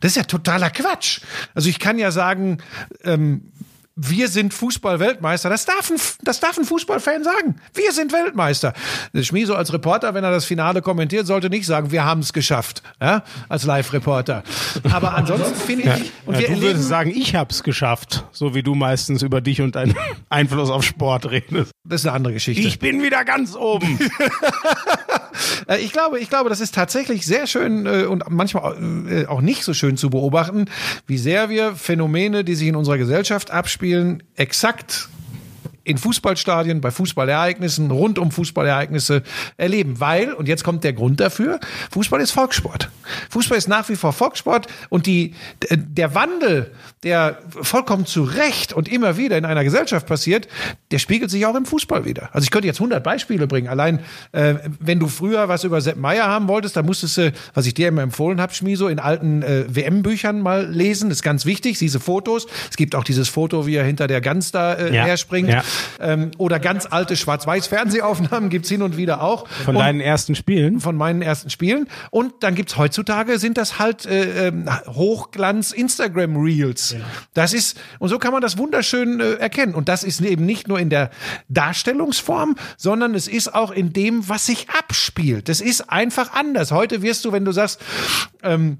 Das 0.00 0.12
ist 0.12 0.16
ja 0.16 0.22
totaler 0.22 0.70
Quatsch. 0.70 1.20
Also 1.54 1.68
ich 1.68 1.78
kann 1.78 1.98
ja 1.98 2.10
sagen, 2.12 2.58
ähm, 3.04 3.52
wir 3.98 4.28
sind 4.28 4.52
Fußball-Weltmeister. 4.52 5.48
Das 5.48 5.64
darf, 5.64 5.90
ein, 5.90 5.96
das 6.22 6.38
darf 6.38 6.58
ein 6.58 6.64
Fußballfan 6.64 7.24
sagen. 7.24 7.56
Wir 7.72 7.92
sind 7.92 8.12
Weltmeister. 8.12 8.74
Schmieso 9.22 9.54
als 9.54 9.72
Reporter, 9.72 10.12
wenn 10.12 10.22
er 10.22 10.30
das 10.30 10.44
Finale 10.44 10.82
kommentiert, 10.82 11.26
sollte 11.26 11.48
nicht 11.48 11.64
sagen, 11.66 11.90
wir 11.92 12.04
haben 12.04 12.20
es 12.20 12.34
geschafft, 12.34 12.82
ja, 13.00 13.22
als 13.48 13.64
Live-Reporter. 13.64 14.42
Aber 14.92 15.14
ansonsten 15.14 15.54
finde 15.54 15.84
ich, 15.84 16.12
und 16.26 16.34
Ja, 16.34 16.40
wir 16.40 16.46
du 16.48 16.52
erleben, 16.52 16.60
würdest 16.60 16.88
sagen, 16.88 17.10
ich 17.10 17.34
hab's 17.34 17.62
geschafft, 17.62 18.24
so 18.32 18.54
wie 18.54 18.62
du 18.62 18.74
meistens 18.74 19.22
über 19.22 19.40
dich 19.40 19.62
und 19.62 19.76
deinen 19.76 19.96
Einfluss 20.28 20.68
auf 20.70 20.84
Sport 20.84 21.30
redest. 21.30 21.70
das 21.84 22.02
ist 22.02 22.06
eine 22.06 22.14
andere 22.16 22.34
Geschichte. 22.34 22.68
Ich 22.68 22.78
bin 22.78 23.02
wieder 23.02 23.24
ganz 23.24 23.56
oben. 23.56 23.98
Äh, 25.68 25.78
Ich 25.78 25.92
glaube, 25.92 26.18
ich 26.18 26.28
glaube, 26.30 26.48
das 26.48 26.60
ist 26.60 26.74
tatsächlich 26.74 27.26
sehr 27.26 27.46
schön 27.46 27.86
äh, 27.86 28.04
und 28.04 28.24
manchmal 28.30 28.76
äh, 29.10 29.26
auch 29.26 29.40
nicht 29.40 29.64
so 29.64 29.74
schön 29.74 29.96
zu 29.96 30.08
beobachten, 30.10 30.66
wie 31.06 31.18
sehr 31.18 31.48
wir 31.50 31.74
Phänomene, 31.74 32.42
die 32.44 32.54
sich 32.54 32.68
in 32.68 32.76
unserer 32.76 32.96
Gesellschaft 32.98 33.50
abspielen, 33.50 33.85
exakt 34.34 35.08
in 35.86 35.98
Fußballstadien, 35.98 36.80
bei 36.80 36.90
Fußballereignissen, 36.90 37.92
rund 37.92 38.18
um 38.18 38.32
Fußballereignisse 38.32 39.22
erleben. 39.56 40.00
Weil, 40.00 40.32
und 40.32 40.48
jetzt 40.48 40.64
kommt 40.64 40.82
der 40.82 40.92
Grund 40.92 41.20
dafür, 41.20 41.60
Fußball 41.92 42.20
ist 42.20 42.32
Volkssport. 42.32 42.90
Fußball 43.30 43.56
ist 43.56 43.68
nach 43.68 43.88
wie 43.88 43.94
vor 43.94 44.12
Volkssport 44.12 44.66
und 44.88 45.06
die, 45.06 45.34
der 45.70 46.14
Wandel, 46.16 46.72
der 47.04 47.38
vollkommen 47.48 48.04
zu 48.04 48.24
Recht 48.24 48.72
und 48.72 48.88
immer 48.88 49.16
wieder 49.16 49.38
in 49.38 49.44
einer 49.44 49.62
Gesellschaft 49.62 50.08
passiert, 50.08 50.48
der 50.90 50.98
spiegelt 50.98 51.30
sich 51.30 51.46
auch 51.46 51.54
im 51.54 51.66
Fußball 51.66 52.04
wieder. 52.04 52.30
Also 52.32 52.44
ich 52.44 52.50
könnte 52.50 52.66
jetzt 52.66 52.80
100 52.80 53.04
Beispiele 53.04 53.46
bringen. 53.46 53.68
Allein, 53.68 54.00
äh, 54.32 54.54
wenn 54.80 54.98
du 54.98 55.06
früher 55.06 55.48
was 55.48 55.62
über 55.62 55.80
Sepp 55.80 55.98
Meier 55.98 56.26
haben 56.26 56.48
wolltest, 56.48 56.76
dann 56.76 56.84
musstest 56.84 57.16
du, 57.16 57.32
was 57.54 57.64
ich 57.66 57.74
dir 57.74 57.88
immer 57.88 58.02
empfohlen 58.02 58.40
habe, 58.40 58.52
Schmiso, 58.54 58.88
in 58.88 58.98
alten 58.98 59.42
äh, 59.42 59.64
WM-Büchern 59.68 60.40
mal 60.40 60.66
lesen. 60.66 61.10
Das 61.10 61.18
ist 61.18 61.22
ganz 61.22 61.46
wichtig, 61.46 61.78
diese 61.78 62.00
Fotos. 62.00 62.48
Es 62.70 62.76
gibt 62.76 62.96
auch 62.96 63.04
dieses 63.04 63.28
Foto, 63.28 63.68
wie 63.68 63.76
er 63.76 63.84
hinter 63.84 64.08
der 64.08 64.20
Gans 64.20 64.50
da 64.50 64.74
äh, 64.74 64.92
ja. 64.92 65.04
herspringt. 65.04 65.48
Ja. 65.48 65.62
Ähm, 66.00 66.30
oder 66.38 66.58
ganz 66.58 66.86
alte 66.90 67.16
Schwarz-Weiß-Fernsehaufnahmen 67.16 68.50
gibt's 68.50 68.68
hin 68.68 68.82
und 68.82 68.96
wieder 68.96 69.22
auch. 69.22 69.48
Von 69.48 69.76
und 69.76 69.82
deinen 69.82 70.00
ersten 70.00 70.34
Spielen? 70.34 70.80
Von 70.80 70.96
meinen 70.96 71.22
ersten 71.22 71.50
Spielen. 71.50 71.88
Und 72.10 72.32
dann 72.40 72.54
gibt's 72.54 72.76
heutzutage, 72.76 73.38
sind 73.38 73.58
das 73.58 73.78
halt 73.78 74.06
äh, 74.06 74.48
ähm, 74.48 74.68
Hochglanz-Instagram-Reels. 74.86 76.92
Ja. 76.92 76.98
Das 77.34 77.52
ist, 77.52 77.78
und 77.98 78.08
so 78.08 78.18
kann 78.18 78.32
man 78.32 78.42
das 78.42 78.58
wunderschön 78.58 79.20
äh, 79.20 79.34
erkennen. 79.34 79.74
Und 79.74 79.88
das 79.88 80.04
ist 80.04 80.20
eben 80.20 80.46
nicht 80.46 80.68
nur 80.68 80.78
in 80.78 80.90
der 80.90 81.10
Darstellungsform, 81.48 82.56
sondern 82.76 83.14
es 83.14 83.28
ist 83.28 83.54
auch 83.54 83.70
in 83.70 83.92
dem, 83.92 84.28
was 84.28 84.46
sich 84.46 84.68
abspielt. 84.70 85.48
Das 85.48 85.60
ist 85.60 85.90
einfach 85.90 86.34
anders. 86.34 86.72
Heute 86.72 87.02
wirst 87.02 87.24
du, 87.24 87.32
wenn 87.32 87.44
du 87.44 87.52
sagst, 87.52 87.80
ähm, 88.42 88.78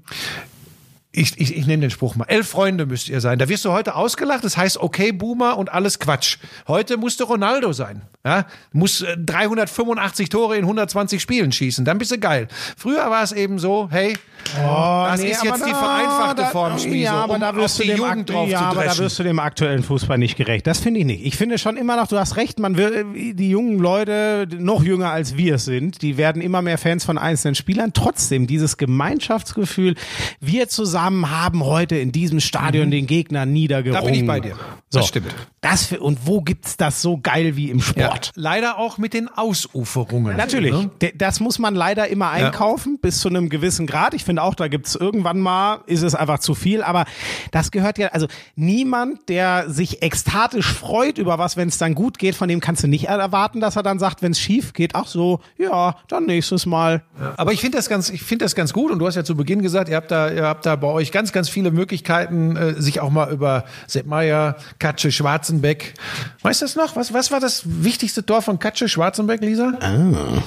ich, 1.17 1.39
ich, 1.39 1.57
ich 1.57 1.65
nehme 1.65 1.81
den 1.81 1.89
Spruch 1.89 2.15
mal. 2.15 2.25
Elf 2.25 2.47
Freunde 2.47 2.85
müsst 2.85 3.09
ihr 3.09 3.21
sein. 3.21 3.39
Da 3.39 3.49
wirst 3.49 3.65
du 3.65 3.71
heute 3.71 3.95
ausgelacht. 3.95 4.43
Das 4.43 4.55
heißt, 4.55 4.77
okay, 4.77 5.11
Boomer 5.11 5.57
und 5.57 5.71
alles 5.71 5.97
Quatsch. 5.97 6.37
Heute 6.67 6.97
musst 6.97 7.19
du 7.19 7.23
Ronaldo 7.23 7.73
sein. 7.73 8.03
Ja, 8.23 8.45
muss 8.71 9.03
385 9.17 10.25
äh, 10.25 10.29
Tore 10.29 10.57
in 10.57 10.63
120 10.63 11.21
Spielen 11.21 11.51
schießen. 11.51 11.85
Dann 11.85 11.97
bist 11.97 12.11
du 12.11 12.19
geil. 12.19 12.47
Früher 12.75 13.09
war 13.09 13.23
es 13.23 13.31
eben 13.31 13.57
so, 13.57 13.87
hey, 13.89 14.15
oh, 14.59 15.05
das 15.09 15.21
nee, 15.21 15.31
ist 15.31 15.43
jetzt 15.43 15.65
die 15.65 15.71
vereinfachte 15.71 16.41
da, 16.43 16.49
Form, 16.49 16.77
Spieso, 16.77 16.95
ja, 16.95 17.13
aber 17.13 17.35
um 17.35 17.39
da 17.39 17.55
wirst 17.55 17.79
du 17.79 17.83
dem 17.83 17.97
Jugend 17.97 18.29
drauf 18.29 18.49
ja, 18.49 18.59
aber 18.59 18.83
da 18.83 18.97
wirst 18.97 19.17
du 19.17 19.23
dem 19.23 19.39
aktuellen 19.39 19.81
Fußball 19.81 20.17
nicht 20.17 20.35
gerecht. 20.35 20.67
Das 20.67 20.79
finde 20.79 20.99
ich 20.99 21.05
nicht. 21.05 21.25
Ich 21.25 21.37
finde 21.37 21.57
schon 21.57 21.77
immer 21.77 21.95
noch, 21.95 22.07
du 22.07 22.17
hast 22.17 22.35
recht, 22.35 22.59
man 22.59 22.75
will, 22.75 23.33
die 23.33 23.49
jungen 23.49 23.79
Leute, 23.79 24.47
noch 24.59 24.83
jünger 24.83 25.11
als 25.11 25.37
wir 25.37 25.57
sind, 25.57 26.01
die 26.01 26.17
werden 26.17 26.41
immer 26.41 26.61
mehr 26.61 26.77
Fans 26.77 27.05
von 27.05 27.17
einzelnen 27.17 27.55
Spielern. 27.55 27.93
Trotzdem, 27.93 28.45
dieses 28.45 28.77
Gemeinschaftsgefühl, 28.77 29.95
wir 30.41 30.67
zusammen 30.67 31.06
haben 31.09 31.63
heute 31.63 31.95
in 31.97 32.11
diesem 32.11 32.39
Stadion 32.39 32.87
mhm. 32.87 32.91
den 32.91 33.07
Gegner 33.07 33.45
niedergerungen. 33.45 34.01
Da 34.01 34.05
bin 34.05 34.19
ich 34.19 34.25
bei 34.25 34.39
dir. 34.39 34.55
So. 34.89 34.99
Das 34.99 35.07
stimmt. 35.07 35.35
Das, 35.59 35.91
und 35.91 36.25
wo 36.25 36.41
gibt's 36.41 36.77
das 36.77 37.01
so 37.01 37.19
geil 37.21 37.57
wie 37.57 37.69
im 37.69 37.81
Sport? 37.81 38.27
Ja. 38.27 38.31
Leider 38.35 38.77
auch 38.77 38.97
mit 38.97 39.13
den 39.13 39.27
Ausuferungen. 39.27 40.37
Natürlich. 40.37 40.71
Ne? 40.71 40.89
Das 41.15 41.41
muss 41.41 41.59
man 41.59 41.75
leider 41.75 42.07
immer 42.07 42.29
einkaufen, 42.29 42.93
ja. 42.93 42.99
bis 43.01 43.19
zu 43.19 43.27
einem 43.27 43.49
gewissen 43.49 43.85
Grad. 43.85 44.13
Ich 44.13 44.23
finde 44.23 44.43
auch, 44.43 44.55
da 44.55 44.69
gibt 44.69 44.87
es 44.87 44.95
irgendwann 44.95 45.39
mal, 45.39 45.81
ist 45.87 46.03
es 46.03 46.15
einfach 46.15 46.39
zu 46.39 46.55
viel. 46.55 46.83
Aber 46.83 47.03
das 47.51 47.71
gehört 47.71 47.97
ja, 47.97 48.09
also 48.09 48.27
niemand, 48.55 49.27
der 49.27 49.69
sich 49.69 50.03
ekstatisch 50.03 50.71
freut 50.71 51.17
über 51.17 51.37
was, 51.37 51.57
wenn 51.57 51.67
es 51.67 51.77
dann 51.77 51.95
gut 51.95 52.17
geht, 52.17 52.35
von 52.35 52.47
dem 52.47 52.61
kannst 52.61 52.83
du 52.83 52.87
nicht 52.87 53.09
erwarten, 53.09 53.59
dass 53.59 53.75
er 53.75 53.83
dann 53.83 53.99
sagt, 53.99 54.21
wenn 54.21 54.31
es 54.31 54.39
schief 54.39 54.71
geht, 54.71 54.95
ach 54.95 55.07
so, 55.07 55.41
ja, 55.57 55.97
dann 56.07 56.27
nächstes 56.27 56.65
Mal. 56.65 57.03
Ja. 57.19 57.33
Aber 57.35 57.51
ich 57.51 57.59
finde 57.59 57.77
das 57.77 57.89
ganz, 57.89 58.09
ich 58.09 58.23
finde 58.23 58.45
das 58.45 58.55
ganz 58.55 58.71
gut. 58.71 58.89
Und 58.89 58.99
du 58.99 59.07
hast 59.07 59.15
ja 59.15 59.25
zu 59.25 59.35
Beginn 59.35 59.61
gesagt, 59.61 59.89
ihr 59.89 59.97
habt 59.97 60.11
da, 60.11 60.31
ihr 60.31 60.43
habt 60.43 60.65
da 60.65 60.77
bei 60.77 60.87
euch 60.97 61.11
ganz, 61.11 61.31
ganz 61.31 61.49
viele 61.49 61.71
Möglichkeiten, 61.71 62.55
äh, 62.55 62.81
sich 62.81 62.99
auch 62.99 63.09
mal 63.09 63.31
über 63.31 63.65
Sepp 63.87 64.05
Meier, 64.05 64.57
Katsche, 64.79 65.11
Schwarzenbeck. 65.11 65.93
Weißt 66.41 66.61
du 66.61 66.65
das 66.65 66.75
noch? 66.75 66.95
Was, 66.95 67.13
was 67.13 67.31
war 67.31 67.39
das 67.39 67.63
Wichtigste? 67.65 68.25
Tor 68.25 68.41
von 68.41 68.59
Katsche 68.59 68.89
Schwarzenberg, 68.89 69.41
Lisa? 69.41 69.73
Ah. 69.79 70.41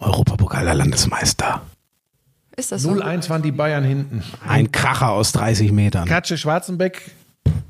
Europapokal 0.00 0.64
der 0.64 0.74
Landesmeister. 0.74 1.62
Ist 2.56 2.72
das 2.72 2.82
so? 2.82 2.90
0-1 2.90 3.30
waren 3.30 3.42
die 3.42 3.52
Bayern 3.52 3.84
hinten. 3.84 4.22
Ein 4.46 4.72
Kracher 4.72 5.10
aus 5.10 5.32
30 5.32 5.72
Metern. 5.72 6.08
Katsche 6.08 6.36
Schwarzenbeck 6.36 7.12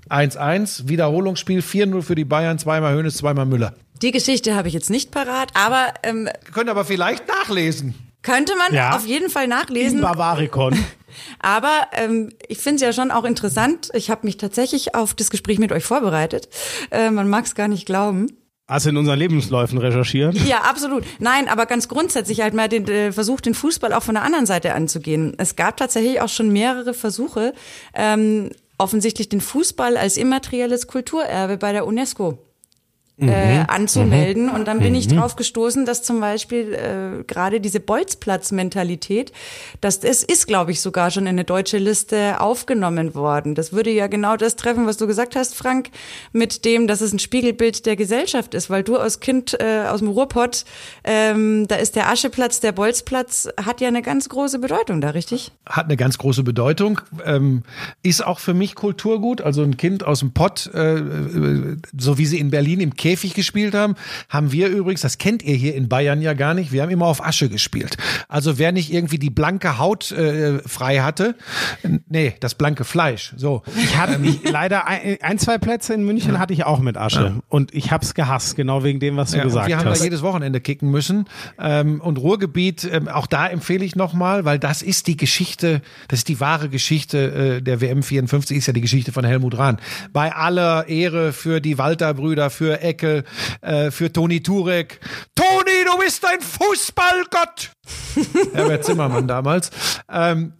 1-1, 0.08 0.88
Wiederholungsspiel 0.88 1.60
4-0 1.60 2.02
für 2.02 2.14
die 2.14 2.24
Bayern, 2.24 2.58
zweimal 2.58 2.94
Hönes, 2.94 3.16
zweimal 3.16 3.46
Müller. 3.46 3.74
Die 4.00 4.12
Geschichte 4.12 4.54
habe 4.54 4.68
ich 4.68 4.74
jetzt 4.74 4.90
nicht 4.90 5.10
parat, 5.10 5.50
aber 5.54 5.92
ähm, 6.02 6.28
können 6.52 6.68
aber 6.68 6.84
vielleicht 6.84 7.26
nachlesen. 7.28 7.94
Könnte 8.22 8.52
man 8.56 8.74
ja. 8.74 8.96
auf 8.96 9.06
jeden 9.06 9.30
Fall 9.30 9.46
nachlesen. 9.46 10.00
Bavarikon. 10.00 10.76
Aber 11.38 11.86
ähm, 11.92 12.30
ich 12.48 12.58
finde 12.58 12.76
es 12.76 12.82
ja 12.82 12.92
schon 12.92 13.10
auch 13.10 13.24
interessant. 13.24 13.90
Ich 13.94 14.10
habe 14.10 14.26
mich 14.26 14.36
tatsächlich 14.36 14.94
auf 14.94 15.14
das 15.14 15.30
Gespräch 15.30 15.58
mit 15.58 15.72
euch 15.72 15.84
vorbereitet. 15.84 16.48
Äh, 16.90 17.10
man 17.10 17.28
mag 17.28 17.44
es 17.44 17.54
gar 17.54 17.68
nicht 17.68 17.86
glauben. 17.86 18.26
Hast 18.66 18.84
du 18.84 18.90
in 18.90 18.98
unseren 18.98 19.18
Lebensläufen 19.18 19.78
recherchiert? 19.78 20.34
Ja, 20.46 20.58
absolut. 20.58 21.04
Nein, 21.18 21.48
aber 21.48 21.64
ganz 21.64 21.88
grundsätzlich 21.88 22.42
halt 22.42 22.52
mal 22.52 22.68
den 22.68 22.86
äh, 22.86 23.12
Versuch, 23.12 23.40
den 23.40 23.54
Fußball 23.54 23.94
auch 23.94 24.02
von 24.02 24.14
der 24.14 24.24
anderen 24.24 24.44
Seite 24.44 24.74
anzugehen. 24.74 25.34
Es 25.38 25.56
gab 25.56 25.78
tatsächlich 25.78 26.20
auch 26.20 26.28
schon 26.28 26.52
mehrere 26.52 26.92
Versuche, 26.92 27.54
ähm, 27.94 28.50
offensichtlich 28.76 29.30
den 29.30 29.40
Fußball 29.40 29.96
als 29.96 30.18
immaterielles 30.18 30.86
Kulturerbe 30.86 31.56
bei 31.56 31.72
der 31.72 31.86
UNESCO 31.86 32.38
äh, 33.20 33.58
mhm. 33.58 33.64
anzumelden. 33.66 34.46
Mhm. 34.46 34.54
Und 34.54 34.68
dann 34.68 34.78
bin 34.78 34.94
ich 34.94 35.08
mhm. 35.08 35.16
drauf 35.16 35.36
gestoßen, 35.36 35.84
dass 35.86 36.02
zum 36.02 36.20
Beispiel 36.20 36.74
äh, 36.74 37.24
gerade 37.24 37.60
diese 37.60 37.80
Bolzplatz-Mentalität, 37.80 39.32
dass 39.80 40.00
das 40.00 40.22
ist, 40.22 40.46
glaube 40.46 40.70
ich, 40.70 40.80
sogar 40.80 41.10
schon 41.10 41.24
in 41.24 41.30
eine 41.30 41.44
deutsche 41.44 41.78
Liste 41.78 42.40
aufgenommen 42.40 43.14
worden. 43.14 43.54
Das 43.54 43.72
würde 43.72 43.90
ja 43.90 44.06
genau 44.06 44.36
das 44.36 44.56
treffen, 44.56 44.86
was 44.86 44.98
du 44.98 45.06
gesagt 45.06 45.34
hast, 45.34 45.56
Frank, 45.56 45.90
mit 46.32 46.64
dem, 46.64 46.86
dass 46.86 47.00
es 47.00 47.12
ein 47.12 47.18
Spiegelbild 47.18 47.86
der 47.86 47.96
Gesellschaft 47.96 48.54
ist, 48.54 48.70
weil 48.70 48.84
du 48.84 48.96
als 48.96 49.18
Kind 49.20 49.56
äh, 49.60 49.86
aus 49.88 49.98
dem 49.98 50.08
Ruhrpott, 50.08 50.64
ähm, 51.02 51.66
da 51.66 51.76
ist 51.76 51.96
der 51.96 52.08
Ascheplatz, 52.10 52.60
der 52.60 52.72
Bolzplatz, 52.72 53.48
hat 53.60 53.80
ja 53.80 53.88
eine 53.88 54.02
ganz 54.02 54.28
große 54.28 54.60
Bedeutung 54.60 55.00
da, 55.00 55.10
richtig? 55.10 55.50
Hat 55.66 55.86
eine 55.86 55.96
ganz 55.96 56.18
große 56.18 56.44
Bedeutung, 56.44 57.00
ähm, 57.24 57.64
ist 58.02 58.24
auch 58.24 58.38
für 58.38 58.54
mich 58.54 58.76
Kulturgut. 58.76 59.40
Also 59.40 59.62
ein 59.62 59.76
Kind 59.76 60.04
aus 60.04 60.20
dem 60.20 60.32
Pott, 60.32 60.70
äh, 60.72 60.98
äh 60.98 61.76
so 61.96 62.18
wie 62.18 62.26
sie 62.26 62.38
in 62.38 62.50
Berlin 62.50 62.80
im 62.80 62.94
Kind 62.94 63.07
Käfig 63.08 63.32
gespielt 63.32 63.74
haben, 63.74 63.94
haben 64.28 64.52
wir 64.52 64.68
übrigens, 64.68 65.00
das 65.00 65.16
kennt 65.16 65.42
ihr 65.42 65.54
hier 65.54 65.74
in 65.74 65.88
Bayern 65.88 66.20
ja 66.20 66.34
gar 66.34 66.52
nicht, 66.52 66.72
wir 66.72 66.82
haben 66.82 66.90
immer 66.90 67.06
auf 67.06 67.24
Asche 67.24 67.48
gespielt. 67.48 67.96
Also 68.28 68.58
wer 68.58 68.70
nicht 68.70 68.92
irgendwie 68.92 69.18
die 69.18 69.30
blanke 69.30 69.78
Haut 69.78 70.12
äh, 70.12 70.58
frei 70.68 70.98
hatte, 70.98 71.34
nee, 72.10 72.34
das 72.40 72.54
blanke 72.54 72.84
Fleisch. 72.84 73.32
So. 73.38 73.62
Ich 73.76 73.96
hatte 73.96 74.20
ich, 74.22 74.50
leider 74.50 74.86
ein, 74.86 75.16
ein, 75.22 75.38
zwei 75.38 75.56
Plätze 75.56 75.94
in 75.94 76.04
München 76.04 76.34
ja. 76.34 76.38
hatte 76.38 76.52
ich 76.52 76.64
auch 76.64 76.80
mit 76.80 76.98
Asche. 76.98 77.20
Ja. 77.20 77.42
Und 77.48 77.72
ich 77.72 77.90
hab's 77.90 78.14
gehasst, 78.14 78.56
genau 78.56 78.84
wegen 78.84 79.00
dem, 79.00 79.16
was 79.16 79.30
du 79.30 79.38
ja, 79.38 79.44
gesagt 79.44 79.62
hast. 79.62 79.68
Wir 79.68 79.78
haben 79.78 79.86
da 79.86 80.04
jedes 80.04 80.20
Wochenende 80.20 80.60
kicken 80.60 80.90
müssen. 80.90 81.24
Ähm, 81.58 82.02
und 82.02 82.18
Ruhrgebiet, 82.18 82.86
ähm, 82.92 83.08
auch 83.08 83.26
da 83.26 83.46
empfehle 83.46 83.86
ich 83.86 83.96
nochmal, 83.96 84.44
weil 84.44 84.58
das 84.58 84.82
ist 84.82 85.06
die 85.06 85.16
Geschichte, 85.16 85.80
das 86.08 86.20
ist 86.20 86.28
die 86.28 86.40
wahre 86.40 86.68
Geschichte 86.68 87.56
äh, 87.56 87.62
der 87.62 87.80
WM 87.80 88.02
54, 88.02 88.58
ist 88.58 88.66
ja 88.66 88.74
die 88.74 88.82
Geschichte 88.82 89.12
von 89.12 89.24
Helmut 89.24 89.56
Rahn. 89.56 89.78
Bei 90.12 90.34
aller 90.34 90.88
Ehre 90.88 91.32
für 91.32 91.62
die 91.62 91.78
Walter-Brüder, 91.78 92.50
für 92.50 92.82
Eck 92.82 92.97
Eckel, 92.98 93.24
äh, 93.60 93.90
für 93.90 94.12
Toni 94.12 94.42
Turek. 94.42 95.00
Toni, 95.34 95.84
du 95.84 95.98
bist 95.98 96.24
ein 96.26 96.40
Fußballgott! 96.40 97.70
Herbert 98.52 98.84
Zimmermann 98.84 99.28
damals. 99.28 99.70
Ähm, 100.10 100.52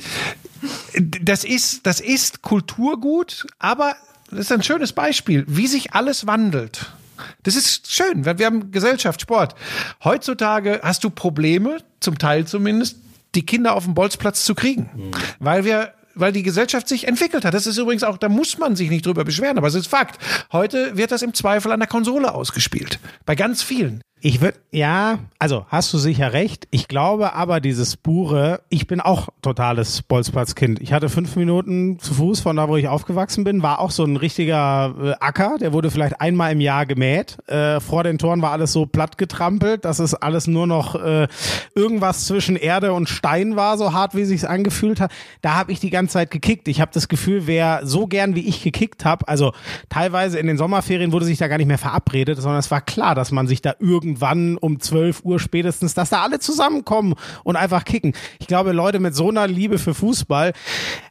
das 1.22 1.44
ist, 1.44 1.86
das 1.86 2.00
ist 2.00 2.42
Kulturgut, 2.42 3.46
aber 3.58 3.96
das 4.30 4.40
ist 4.40 4.52
ein 4.52 4.62
schönes 4.62 4.92
Beispiel, 4.92 5.44
wie 5.48 5.66
sich 5.66 5.94
alles 5.94 6.26
wandelt. 6.26 6.92
Das 7.42 7.56
ist 7.56 7.92
schön, 7.92 8.24
weil 8.24 8.38
wir 8.38 8.46
haben 8.46 8.70
Gesellschaft, 8.70 9.20
Sport. 9.20 9.56
Heutzutage 10.04 10.80
hast 10.84 11.02
du 11.02 11.10
Probleme, 11.10 11.78
zum 11.98 12.18
Teil 12.18 12.46
zumindest, 12.46 12.98
die 13.34 13.44
Kinder 13.44 13.74
auf 13.74 13.84
dem 13.84 13.94
Bolzplatz 13.94 14.44
zu 14.44 14.54
kriegen, 14.54 14.90
mhm. 14.94 15.10
weil 15.40 15.64
wir 15.64 15.92
weil 16.14 16.32
die 16.32 16.42
Gesellschaft 16.42 16.88
sich 16.88 17.06
entwickelt 17.06 17.44
hat. 17.44 17.54
Das 17.54 17.66
ist 17.66 17.78
übrigens 17.78 18.02
auch, 18.02 18.18
da 18.18 18.28
muss 18.28 18.58
man 18.58 18.76
sich 18.76 18.90
nicht 18.90 19.06
drüber 19.06 19.24
beschweren, 19.24 19.58
aber 19.58 19.68
es 19.68 19.74
ist 19.74 19.86
Fakt. 19.86 20.18
Heute 20.52 20.96
wird 20.96 21.12
das 21.12 21.22
im 21.22 21.34
Zweifel 21.34 21.72
an 21.72 21.80
der 21.80 21.88
Konsole 21.88 22.34
ausgespielt. 22.34 22.98
Bei 23.24 23.34
ganz 23.34 23.62
vielen. 23.62 24.02
Ich 24.20 24.40
würde, 24.40 24.58
ja, 24.72 25.20
also 25.38 25.64
hast 25.68 25.92
du 25.92 25.98
sicher 25.98 26.32
recht. 26.32 26.66
Ich 26.72 26.88
glaube 26.88 27.34
aber, 27.34 27.60
dieses 27.60 27.96
Bure, 27.96 28.62
ich 28.68 28.88
bin 28.88 29.00
auch 29.00 29.28
totales 29.42 30.02
Bolzplatzkind. 30.02 30.80
Ich 30.80 30.92
hatte 30.92 31.08
fünf 31.08 31.36
Minuten 31.36 32.00
zu 32.00 32.14
Fuß 32.14 32.40
von 32.40 32.56
da, 32.56 32.68
wo 32.68 32.76
ich 32.76 32.88
aufgewachsen 32.88 33.44
bin, 33.44 33.62
war 33.62 33.78
auch 33.78 33.92
so 33.92 34.02
ein 34.02 34.16
richtiger 34.16 34.92
äh, 35.00 35.12
Acker. 35.20 35.58
Der 35.60 35.72
wurde 35.72 35.92
vielleicht 35.92 36.20
einmal 36.20 36.50
im 36.50 36.60
Jahr 36.60 36.84
gemäht. 36.84 37.38
Äh, 37.48 37.78
vor 37.78 38.02
den 38.02 38.18
Toren 38.18 38.42
war 38.42 38.50
alles 38.50 38.72
so 38.72 38.86
platt 38.86 39.18
getrampelt, 39.18 39.84
dass 39.84 40.00
es 40.00 40.14
alles 40.14 40.48
nur 40.48 40.66
noch 40.66 40.96
äh, 40.96 41.28
irgendwas 41.76 42.26
zwischen 42.26 42.56
Erde 42.56 42.94
und 42.94 43.08
Stein 43.08 43.54
war, 43.54 43.78
so 43.78 43.92
hart 43.92 44.16
wie 44.16 44.24
sich's 44.24 44.44
angefühlt 44.44 45.00
hat. 45.00 45.12
Da 45.42 45.54
habe 45.54 45.70
ich 45.70 45.78
die 45.78 45.90
ganze 45.90 46.14
Zeit 46.14 46.32
gekickt. 46.32 46.66
Ich 46.66 46.80
habe 46.80 46.90
das 46.92 47.06
Gefühl, 47.06 47.46
wer 47.46 47.86
so 47.86 48.08
gern 48.08 48.34
wie 48.34 48.48
ich 48.48 48.64
gekickt 48.64 49.04
habe, 49.04 49.28
also 49.28 49.52
teilweise 49.88 50.40
in 50.40 50.48
den 50.48 50.58
Sommerferien 50.58 51.12
wurde 51.12 51.24
sich 51.24 51.38
da 51.38 51.46
gar 51.46 51.58
nicht 51.58 51.68
mehr 51.68 51.78
verabredet, 51.78 52.40
sondern 52.40 52.58
es 52.58 52.72
war 52.72 52.80
klar, 52.80 53.14
dass 53.14 53.30
man 53.30 53.46
sich 53.46 53.62
da 53.62 53.74
irgendwie 53.78 54.07
irgendwann 54.08 54.56
um 54.56 54.80
12 54.80 55.24
Uhr 55.24 55.38
spätestens, 55.38 55.94
dass 55.94 56.10
da 56.10 56.22
alle 56.22 56.38
zusammenkommen 56.38 57.14
und 57.44 57.56
einfach 57.56 57.84
kicken. 57.84 58.14
Ich 58.38 58.46
glaube, 58.46 58.72
Leute 58.72 59.00
mit 59.00 59.14
so 59.14 59.28
einer 59.28 59.46
Liebe 59.46 59.78
für 59.78 59.92
Fußball, 59.94 60.52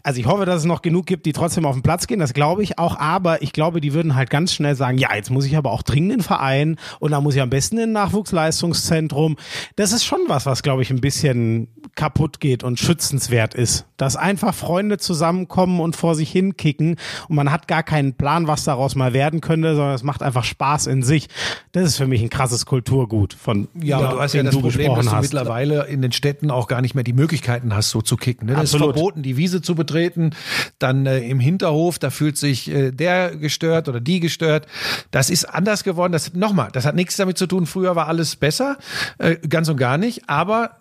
also 0.04 0.20
ich 0.20 0.26
hoffe, 0.26 0.46
dass 0.46 0.58
es 0.58 0.66
noch 0.66 0.82
genug 0.82 1.06
gibt, 1.06 1.26
die 1.26 1.34
trotzdem 1.34 1.66
auf 1.66 1.76
den 1.76 1.84
Platz 1.84 2.08
gehen, 2.08 2.20
das 2.20 2.34
glaube 2.34 2.64
ich 2.64 2.80
auch, 2.80 2.98
aber 2.98 3.42
ich 3.42 3.54
glaube, 3.54 3.82
die 3.82 3.94
würden 3.94 4.16
halt 4.16 4.30
ganz 4.30 4.54
schnell 4.54 4.76
sagen, 4.76 4.98
ja, 4.98 5.16
jetzt 5.16 5.30
muss 5.30 5.46
ich 5.46 5.56
aber 5.58 5.72
auch 5.72 5.84
dringend 5.84 6.08
in 6.08 6.20
den 6.20 6.24
Verein 6.24 6.78
und 7.00 7.12
da 7.12 7.22
muss 7.22 7.36
ich 7.36 7.42
am 7.42 7.50
besten 7.50 7.78
in 7.78 7.90
ein 7.90 7.92
Nachwuchsleistungszentrum. 7.92 9.36
Das 9.76 9.92
ist 9.92 10.06
schon 10.06 10.22
was, 10.28 10.46
was 10.46 10.64
glaube 10.64 10.82
ich 10.82 10.90
ein 10.90 11.02
bisschen 11.02 11.68
kaputt 11.96 12.40
geht 12.40 12.64
und 12.64 12.80
schützenswert 12.80 13.54
ist. 13.54 13.86
Dass 13.98 14.16
einfach 14.16 14.54
Freunde 14.54 14.98
zusammenkommen 14.98 15.80
und 15.80 15.96
vor 15.96 16.16
sich 16.16 16.32
hinkicken 16.32 16.96
und 17.28 17.36
man 17.36 17.52
hat 17.52 17.68
gar 17.68 17.84
keinen 17.84 18.14
Plan, 18.14 18.48
was 18.48 18.64
daraus 18.64 18.96
mal 18.96 19.14
werden 19.14 19.42
könnte, 19.42 19.76
sondern 19.76 19.96
es 19.96 20.04
macht 20.04 20.24
einfach 20.24 20.44
Spaß 20.44 20.88
in 20.88 21.04
sich. 21.04 21.28
Das 21.72 21.84
ist 21.84 21.98
für 21.98 22.08
mich 22.08 22.22
ein 22.22 22.30
krasses 22.30 22.66
Kulturgut 22.88 23.34
von 23.34 23.68
Ja, 23.82 23.98
aber 23.98 24.16
du 24.16 24.20
hast 24.22 24.34
ja 24.34 24.44
das 24.44 24.58
Problem, 24.58 24.96
dass 24.96 25.06
du 25.06 25.12
hast. 25.12 25.22
mittlerweile 25.24 25.86
in 25.88 26.02
den 26.02 26.12
Städten 26.12 26.52
auch 26.52 26.68
gar 26.68 26.82
nicht 26.82 26.96
mehr 26.96 27.04
die 27.04 27.14
Möglichkeiten 27.14 27.76
hast, 27.76 27.90
so 27.90 28.02
zu 28.02 28.18
kicken. 28.18 28.48
Ne? 28.48 28.54
Das 28.54 28.74
Absolut. 28.74 28.96
ist 28.96 29.00
verboten, 29.00 29.24
die 29.24 29.38
Wiese 29.38 29.62
zu 29.62 29.76
betreten. 29.76 30.32
Dann 30.80 31.06
äh, 31.06 31.20
im 31.20 31.40
Hinterhof, 31.40 32.00
da 32.00 32.10
fühlt 32.10 32.38
sich 32.38 32.70
äh, 32.70 32.92
der 32.92 33.36
gestört 33.36 33.90
oder 33.90 34.00
die 34.00 34.20
gestört. 34.20 34.68
Das 35.12 35.30
ist 35.30 35.46
anders 35.46 35.84
geworden. 35.84 36.12
Das 36.12 36.34
nochmal, 36.34 36.70
das 36.72 36.86
hat 36.86 36.96
nichts 36.96 37.16
damit 37.18 37.38
zu 37.38 37.48
tun. 37.48 37.66
Früher 37.66 37.96
war 37.96 38.08
alles 38.08 38.36
besser, 38.36 38.78
äh, 39.18 39.36
ganz 39.36 39.70
und 39.70 39.78
gar 39.78 39.98
nicht. 39.98 40.30
Aber 40.30 40.72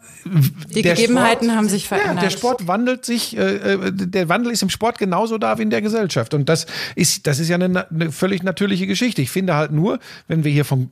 die 0.75 0.83
Gegebenheiten 0.83 1.47
Sport, 1.47 1.57
haben 1.57 1.69
sich 1.69 1.89
verändert. 1.89 2.17
Ja, 2.17 2.21
der 2.23 2.31
Sport 2.31 2.67
wandelt 2.67 3.05
sich. 3.05 3.37
Äh, 3.37 3.57
äh, 3.57 3.93
der 3.93 4.29
Wandel 4.29 4.53
ist 4.53 4.63
im 4.63 4.71
Sport 4.71 4.99
genauso 4.99 5.39
da 5.39 5.59
wie 5.59 5.63
in 5.63 5.71
der 5.71 5.83
Gesellschaft. 5.83 6.35
Und 6.35 6.49
das 6.49 6.67
ist, 6.95 7.27
das 7.27 7.39
ist 7.39 7.49
ja 7.49 7.57
eine, 7.57 7.87
eine 7.91 8.13
völlig 8.13 8.43
natürliche 8.43 8.87
Geschichte. 8.87 9.23
Ich 9.23 9.31
finde 9.31 9.55
halt 9.55 9.73
nur, 9.73 9.99
wenn 10.29 10.45
wir 10.45 10.53
hier 10.53 10.65
von 10.65 10.91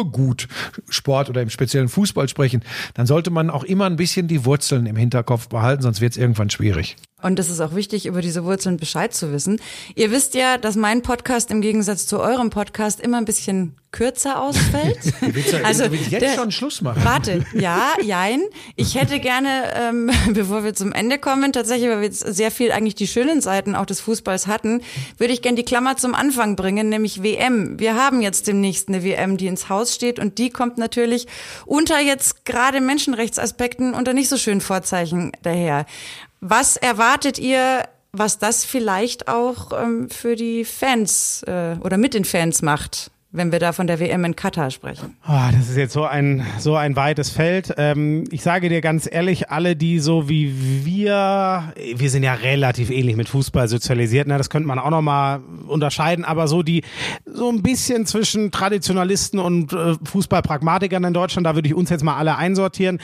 Kulturgut 0.00 0.48
Sport 0.88 1.30
oder 1.30 1.42
im 1.42 1.50
speziellen 1.50 1.88
Fußball 1.88 2.28
sprechen, 2.28 2.62
dann 2.94 3.06
sollte 3.06 3.30
man 3.30 3.50
auch 3.50 3.64
immer 3.64 3.86
ein 3.86 3.96
bisschen 3.96 4.28
die 4.28 4.44
Wurzeln 4.44 4.86
im 4.86 4.96
Hinterkopf 4.96 5.48
behalten, 5.48 5.82
sonst 5.82 6.00
wird 6.00 6.12
es 6.12 6.18
irgendwann 6.18 6.50
schwierig. 6.50 6.96
Und 7.22 7.38
es 7.38 7.50
ist 7.50 7.60
auch 7.60 7.74
wichtig, 7.74 8.06
über 8.06 8.22
diese 8.22 8.44
Wurzeln 8.44 8.78
Bescheid 8.78 9.12
zu 9.12 9.32
wissen. 9.32 9.60
Ihr 9.94 10.10
wisst 10.10 10.34
ja, 10.34 10.56
dass 10.56 10.76
mein 10.76 11.02
Podcast 11.02 11.50
im 11.50 11.60
Gegensatz 11.60 12.06
zu 12.06 12.20
eurem 12.20 12.50
Podcast 12.50 13.00
immer 13.00 13.18
ein 13.18 13.26
bisschen 13.26 13.76
kürzer 13.92 14.40
ausfällt. 14.40 14.98
also 15.64 15.84
du 15.84 15.92
willst 15.92 16.10
jetzt 16.10 16.22
der, 16.22 16.34
schon 16.34 16.52
Schluss 16.52 16.80
machen. 16.80 17.04
Warte, 17.04 17.44
ja, 17.54 17.92
jein. 18.02 18.42
Ich 18.76 18.94
hätte 18.94 19.18
gerne, 19.18 19.72
ähm, 19.74 20.10
bevor 20.32 20.62
wir 20.64 20.74
zum 20.74 20.92
Ende 20.92 21.18
kommen, 21.18 21.52
tatsächlich, 21.52 21.88
weil 21.88 21.98
wir 21.98 22.06
jetzt 22.06 22.20
sehr 22.20 22.50
viel 22.50 22.70
eigentlich 22.70 22.94
die 22.94 23.08
schönen 23.08 23.40
Seiten 23.40 23.74
auch 23.74 23.86
des 23.86 24.00
Fußballs 24.00 24.46
hatten, 24.46 24.82
würde 25.18 25.32
ich 25.32 25.42
gerne 25.42 25.56
die 25.56 25.64
Klammer 25.64 25.96
zum 25.96 26.14
Anfang 26.14 26.56
bringen, 26.56 26.88
nämlich 26.88 27.22
WM. 27.22 27.80
Wir 27.80 27.96
haben 27.96 28.22
jetzt 28.22 28.46
demnächst 28.46 28.88
eine 28.88 29.02
WM, 29.02 29.36
die 29.36 29.48
ins 29.48 29.68
Haus 29.68 29.94
steht 29.94 30.18
und 30.18 30.38
die 30.38 30.50
kommt 30.50 30.78
natürlich 30.78 31.26
unter 31.66 32.00
jetzt 32.00 32.44
gerade 32.44 32.80
Menschenrechtsaspekten 32.80 33.94
unter 33.94 34.12
nicht 34.12 34.28
so 34.28 34.36
schönen 34.36 34.60
Vorzeichen 34.60 35.32
daher. 35.42 35.84
Was 36.40 36.76
erwartet 36.76 37.38
ihr, 37.38 37.84
was 38.12 38.38
das 38.38 38.64
vielleicht 38.64 39.28
auch 39.28 39.72
ähm, 39.72 40.08
für 40.08 40.36
die 40.36 40.64
Fans 40.64 41.42
äh, 41.46 41.76
oder 41.80 41.98
mit 41.98 42.14
den 42.14 42.24
Fans 42.24 42.62
macht? 42.62 43.10
Wenn 43.32 43.52
wir 43.52 43.60
da 43.60 43.72
von 43.72 43.86
der 43.86 44.00
WM 44.00 44.24
in 44.24 44.34
Katar 44.34 44.70
sprechen? 44.70 45.16
Oh, 45.28 45.48
das 45.52 45.68
ist 45.68 45.76
jetzt 45.76 45.92
so 45.92 46.04
ein, 46.04 46.44
so 46.58 46.74
ein 46.74 46.96
weites 46.96 47.30
Feld. 47.30 47.72
Ähm, 47.76 48.24
ich 48.30 48.42
sage 48.42 48.68
dir 48.68 48.80
ganz 48.80 49.08
ehrlich, 49.10 49.50
alle, 49.50 49.76
die 49.76 50.00
so 50.00 50.28
wie 50.28 50.84
wir, 50.84 51.72
wir 51.94 52.10
sind 52.10 52.24
ja 52.24 52.34
relativ 52.34 52.90
ähnlich 52.90 53.16
mit 53.16 53.28
Fußball 53.28 53.68
sozialisiert, 53.68 54.26
ne? 54.26 54.36
das 54.36 54.50
könnte 54.50 54.66
man 54.66 54.80
auch 54.80 54.90
nochmal 54.90 55.40
unterscheiden, 55.68 56.24
aber 56.24 56.48
so 56.48 56.62
die, 56.62 56.82
so 57.34 57.48
ein 57.48 57.62
bisschen 57.62 58.06
zwischen 58.06 58.50
Traditionalisten 58.50 59.38
und 59.38 59.72
äh, 59.72 59.94
Fußballpragmatikern 60.04 61.04
in 61.04 61.14
Deutschland, 61.14 61.46
da 61.46 61.54
würde 61.54 61.68
ich 61.68 61.74
uns 61.74 61.90
jetzt 61.90 62.04
mal 62.04 62.16
alle 62.16 62.36
einsortieren. 62.36 62.98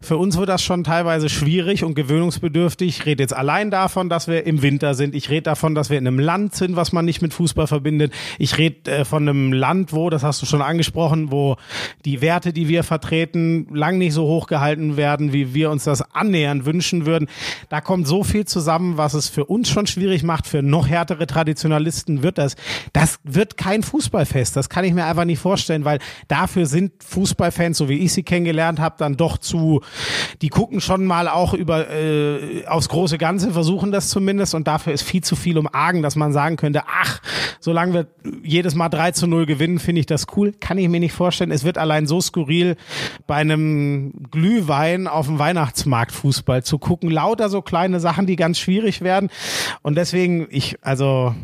Für 0.00 0.16
uns 0.16 0.36
wird 0.36 0.48
das 0.48 0.62
schon 0.62 0.84
teilweise 0.84 1.28
schwierig 1.28 1.84
und 1.84 1.94
gewöhnungsbedürftig. 1.94 2.88
Ich 2.88 3.06
rede 3.06 3.22
jetzt 3.22 3.34
allein 3.34 3.70
davon, 3.70 4.08
dass 4.08 4.28
wir 4.28 4.46
im 4.46 4.62
Winter 4.62 4.94
sind. 4.94 5.14
Ich 5.14 5.30
rede 5.30 5.42
davon, 5.42 5.74
dass 5.74 5.90
wir 5.90 5.98
in 5.98 6.06
einem 6.06 6.18
Land 6.18 6.54
sind, 6.54 6.76
was 6.76 6.92
man 6.92 7.04
nicht 7.04 7.22
mit 7.22 7.32
Fußball 7.32 7.66
verbindet. 7.66 8.12
Ich 8.38 8.58
rede 8.58 8.90
äh, 8.90 9.04
von 9.04 9.28
einem 9.28 9.52
Land, 9.52 9.92
wo, 9.92 10.10
das 10.10 10.22
hast 10.22 10.42
du 10.42 10.46
schon 10.46 10.62
angesprochen, 10.62 11.30
wo 11.30 11.56
die 12.04 12.20
Werte, 12.20 12.52
die 12.52 12.68
wir 12.68 12.84
vertreten, 12.84 13.66
lang 13.72 13.98
nicht 13.98 14.12
so 14.12 14.26
hoch 14.26 14.46
gehalten 14.46 14.96
werden, 14.96 15.32
wie 15.32 15.54
wir 15.54 15.70
uns 15.70 15.84
das 15.84 16.02
annähernd 16.14 16.66
wünschen 16.66 17.06
würden. 17.06 17.28
Da 17.68 17.80
kommt 17.80 18.06
so 18.06 18.24
viel 18.24 18.44
zusammen, 18.44 18.96
was 18.96 19.14
es 19.14 19.28
für 19.28 19.44
uns 19.44 19.68
schon 19.68 19.86
schwierig 19.86 20.22
macht, 20.22 20.46
für 20.46 20.62
noch 20.62 20.88
härtere 20.88 21.26
Traditionalisten 21.26 22.22
wird 22.22 22.38
das. 22.38 22.56
Das 22.92 23.18
wird 23.24 23.56
kein 23.56 23.67
Fußballfest. 23.82 24.56
Das 24.56 24.68
kann 24.68 24.84
ich 24.84 24.94
mir 24.94 25.04
einfach 25.04 25.24
nicht 25.24 25.38
vorstellen, 25.38 25.84
weil 25.84 25.98
dafür 26.26 26.66
sind 26.66 26.92
Fußballfans, 27.04 27.78
so 27.78 27.88
wie 27.88 27.98
ich 27.98 28.12
sie 28.12 28.22
kennengelernt 28.22 28.80
habe, 28.80 28.96
dann 28.98 29.16
doch 29.16 29.38
zu, 29.38 29.82
die 30.42 30.48
gucken 30.48 30.80
schon 30.80 31.04
mal 31.04 31.28
auch 31.28 31.54
über 31.54 31.90
äh, 31.90 32.66
aufs 32.66 32.88
große 32.88 33.18
Ganze, 33.18 33.52
versuchen 33.52 33.92
das 33.92 34.08
zumindest 34.08 34.54
und 34.54 34.66
dafür 34.66 34.92
ist 34.92 35.02
viel 35.02 35.22
zu 35.22 35.36
viel 35.36 35.58
um 35.58 35.68
Argen, 35.72 36.02
dass 36.02 36.16
man 36.16 36.32
sagen 36.32 36.56
könnte, 36.56 36.82
ach, 36.86 37.20
solange 37.60 37.94
wir 37.94 38.06
jedes 38.42 38.74
Mal 38.74 38.88
3 38.88 39.12
zu 39.12 39.26
0 39.26 39.46
gewinnen, 39.46 39.58
gewinnen, 39.58 39.78
finde 39.78 40.00
ich 40.00 40.06
das 40.06 40.26
cool. 40.36 40.52
Kann 40.58 40.78
ich 40.78 40.88
mir 40.88 41.00
nicht 41.00 41.12
vorstellen. 41.12 41.50
Es 41.50 41.64
wird 41.64 41.78
allein 41.78 42.06
so 42.06 42.20
skurril, 42.20 42.76
bei 43.26 43.36
einem 43.36 44.12
Glühwein 44.30 45.06
auf 45.06 45.26
dem 45.26 45.38
Weihnachtsmarkt 45.38 46.12
Fußball 46.12 46.62
zu 46.62 46.78
gucken. 46.78 47.10
Lauter 47.10 47.48
so 47.48 47.60
kleine 47.62 48.00
Sachen, 48.00 48.26
die 48.26 48.36
ganz 48.36 48.58
schwierig 48.58 49.00
werden. 49.00 49.30
Und 49.82 49.96
deswegen, 49.96 50.46
ich, 50.50 50.78
also, 50.82 51.34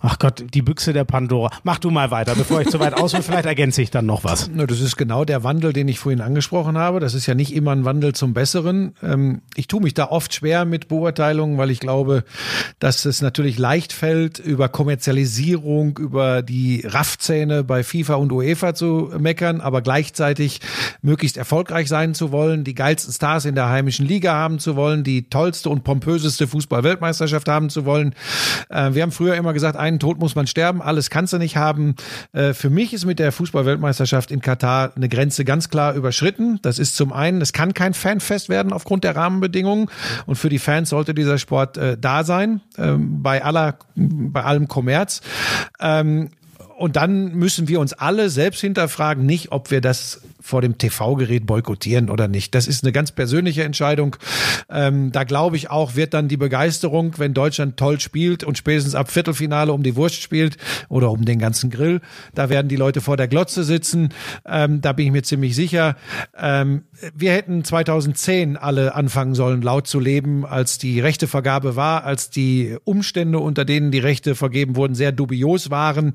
ach 0.00 0.18
Gott, 0.18 0.44
die 0.52 0.62
Büchse 0.62 0.92
der 0.92 1.04
Pandora. 1.04 1.50
Mach 1.64 1.78
du 1.78 1.90
mal 1.90 2.10
weiter, 2.10 2.34
bevor 2.34 2.60
ich 2.60 2.68
zu 2.68 2.80
weit 2.80 2.94
aushole. 2.94 3.22
Vielleicht 3.22 3.46
ergänze 3.46 3.82
ich 3.82 3.90
dann 3.90 4.06
noch 4.06 4.24
was. 4.24 4.50
Das 4.72 4.80
ist 4.80 4.96
genau 4.96 5.24
der 5.24 5.44
Wandel, 5.44 5.72
den 5.72 5.88
ich 5.88 5.98
vorhin 5.98 6.20
angesprochen 6.20 6.78
habe. 6.78 6.98
Das 6.98 7.14
ist 7.14 7.26
ja 7.26 7.34
nicht 7.34 7.54
immer 7.54 7.72
ein 7.72 7.84
Wandel 7.84 8.14
zum 8.14 8.32
Besseren. 8.32 8.94
Ähm, 9.02 9.42
ich 9.54 9.66
tue 9.66 9.82
mich 9.82 9.92
da 9.92 10.06
oft 10.08 10.32
schwer 10.32 10.64
mit 10.64 10.88
Beurteilungen, 10.88 11.58
weil 11.58 11.70
ich 11.70 11.80
glaube, 11.80 12.24
dass 12.78 13.04
es 13.04 13.20
natürlich 13.20 13.58
leicht 13.58 13.92
fällt, 13.92 14.38
über 14.38 14.68
Kommerzialisierung, 14.68 15.98
über 15.98 16.42
die 16.42 16.84
Raffzähne 16.86 17.64
bei 17.64 17.82
FIFA 17.82 18.14
und 18.14 18.32
UEFA 18.32 18.74
zu 18.74 19.10
meckern, 19.18 19.60
aber 19.60 19.82
gleichzeitig 19.82 20.60
möglichst 21.02 21.36
erfolgreich 21.36 21.88
sein 21.88 22.14
zu 22.14 22.32
wollen, 22.32 22.64
die 22.64 22.74
geilsten 22.74 23.12
Stars 23.12 23.44
in 23.44 23.54
der 23.54 23.68
heimischen 23.68 24.06
Liga 24.06 24.32
haben 24.32 24.58
zu 24.58 24.76
wollen, 24.76 25.04
die 25.04 25.28
tollste 25.28 25.68
und 25.68 25.84
pompöseste 25.84 26.46
Fußball-Weltmeisterschaft 26.46 27.48
haben 27.48 27.68
zu 27.68 27.84
wollen. 27.84 28.14
Äh, 28.70 28.94
wir 28.94 29.02
haben 29.02 29.12
früher 29.12 29.34
immer 29.34 29.52
gesagt, 29.52 29.76
einen 29.76 29.98
Tod 29.98 30.18
muss 30.18 30.34
man 30.34 30.46
sterben, 30.46 30.80
alles 30.80 31.10
kannst 31.10 31.32
du 31.32 31.38
nicht 31.38 31.51
haben. 31.56 31.94
Äh, 32.32 32.52
für 32.52 32.70
mich 32.70 32.92
ist 32.92 33.04
mit 33.04 33.18
der 33.18 33.32
Fußball-Weltmeisterschaft 33.32 34.30
in 34.30 34.40
Katar 34.40 34.92
eine 34.96 35.08
Grenze 35.08 35.44
ganz 35.44 35.68
klar 35.68 35.94
überschritten. 35.94 36.58
Das 36.62 36.78
ist 36.78 36.96
zum 36.96 37.12
einen, 37.12 37.40
es 37.40 37.52
kann 37.52 37.74
kein 37.74 37.94
Fanfest 37.94 38.48
werden 38.48 38.72
aufgrund 38.72 39.04
der 39.04 39.16
Rahmenbedingungen 39.16 39.88
und 40.26 40.36
für 40.36 40.48
die 40.48 40.58
Fans 40.58 40.90
sollte 40.90 41.14
dieser 41.14 41.38
Sport 41.38 41.76
äh, 41.76 41.96
da 41.98 42.24
sein, 42.24 42.60
ähm, 42.78 43.22
bei 43.22 43.44
aller, 43.44 43.76
bei 43.94 44.42
allem 44.42 44.68
Kommerz. 44.68 45.20
Ähm, 45.80 46.30
und 46.76 46.96
dann 46.96 47.34
müssen 47.34 47.68
wir 47.68 47.80
uns 47.80 47.92
alle 47.92 48.30
selbst 48.30 48.60
hinterfragen, 48.60 49.24
nicht, 49.24 49.52
ob 49.52 49.70
wir 49.70 49.80
das 49.80 50.20
vor 50.42 50.60
dem 50.60 50.76
TV-Gerät 50.76 51.46
boykottieren 51.46 52.10
oder 52.10 52.28
nicht. 52.28 52.54
Das 52.54 52.66
ist 52.66 52.82
eine 52.82 52.92
ganz 52.92 53.12
persönliche 53.12 53.62
Entscheidung. 53.62 54.16
Ähm, 54.68 55.12
da 55.12 55.24
glaube 55.24 55.56
ich 55.56 55.70
auch, 55.70 55.94
wird 55.94 56.14
dann 56.14 56.28
die 56.28 56.36
Begeisterung, 56.36 57.14
wenn 57.18 57.32
Deutschland 57.32 57.76
toll 57.76 58.00
spielt 58.00 58.42
und 58.42 58.58
spätestens 58.58 58.94
ab 58.94 59.10
Viertelfinale 59.10 59.72
um 59.72 59.82
die 59.82 59.96
Wurst 59.96 60.20
spielt 60.20 60.56
oder 60.88 61.10
um 61.10 61.24
den 61.24 61.38
ganzen 61.38 61.70
Grill, 61.70 62.00
da 62.34 62.50
werden 62.50 62.68
die 62.68 62.76
Leute 62.76 63.00
vor 63.00 63.16
der 63.16 63.28
Glotze 63.28 63.62
sitzen. 63.62 64.10
Ähm, 64.44 64.80
da 64.80 64.92
bin 64.92 65.06
ich 65.06 65.12
mir 65.12 65.22
ziemlich 65.22 65.54
sicher. 65.54 65.96
Ähm, 66.36 66.82
wir 67.14 67.32
hätten 67.32 67.64
2010 67.64 68.56
alle 68.56 68.94
anfangen 68.94 69.34
sollen, 69.34 69.62
laut 69.62 69.86
zu 69.86 70.00
leben, 70.00 70.44
als 70.44 70.78
die 70.78 71.00
Rechtevergabe 71.00 71.76
war, 71.76 72.04
als 72.04 72.30
die 72.30 72.76
Umstände, 72.84 73.38
unter 73.38 73.64
denen 73.64 73.92
die 73.92 74.00
Rechte 74.00 74.34
vergeben 74.34 74.76
wurden, 74.76 74.94
sehr 74.94 75.12
dubios 75.12 75.70
waren. 75.70 76.12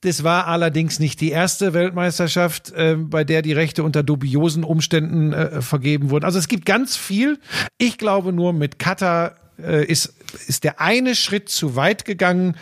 Das 0.00 0.24
war 0.24 0.46
allerdings 0.46 0.98
nicht 0.98 1.20
die 1.20 1.30
erste 1.30 1.72
Weltmeisterschaft, 1.72 2.72
äh, 2.72 2.96
bei 2.96 3.24
der 3.24 3.42
die 3.42 3.52
Rechte 3.52 3.82
unter 3.82 4.02
dubiosen 4.02 4.64
Umständen 4.64 5.32
äh, 5.32 5.62
vergeben 5.62 6.10
wurden. 6.10 6.24
Also 6.24 6.38
es 6.38 6.48
gibt 6.48 6.66
ganz 6.66 6.96
viel. 6.96 7.38
Ich 7.78 7.98
glaube 7.98 8.32
nur 8.32 8.52
mit 8.52 8.78
Katar 8.78 9.36
äh, 9.58 9.84
ist, 9.84 10.14
ist 10.48 10.64
der 10.64 10.80
eine 10.80 11.14
Schritt 11.14 11.48
zu 11.48 11.76
weit 11.76 12.04
gegangen, 12.04 12.56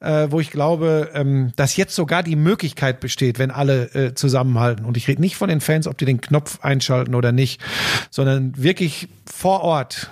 äh, 0.00 0.28
wo 0.30 0.40
ich 0.40 0.50
glaube, 0.50 1.10
ähm, 1.14 1.52
dass 1.56 1.76
jetzt 1.76 1.94
sogar 1.94 2.22
die 2.22 2.36
Möglichkeit 2.36 3.00
besteht, 3.00 3.38
wenn 3.38 3.50
alle 3.50 3.94
äh, 3.94 4.14
zusammenhalten. 4.14 4.84
Und 4.84 4.96
ich 4.96 5.08
rede 5.08 5.20
nicht 5.20 5.36
von 5.36 5.48
den 5.48 5.60
Fans, 5.60 5.86
ob 5.86 5.98
die 5.98 6.06
den 6.06 6.20
Knopf 6.20 6.60
einschalten 6.62 7.14
oder 7.14 7.32
nicht, 7.32 7.60
sondern 8.10 8.54
wirklich 8.56 9.08
vor 9.26 9.60
Ort 9.60 10.10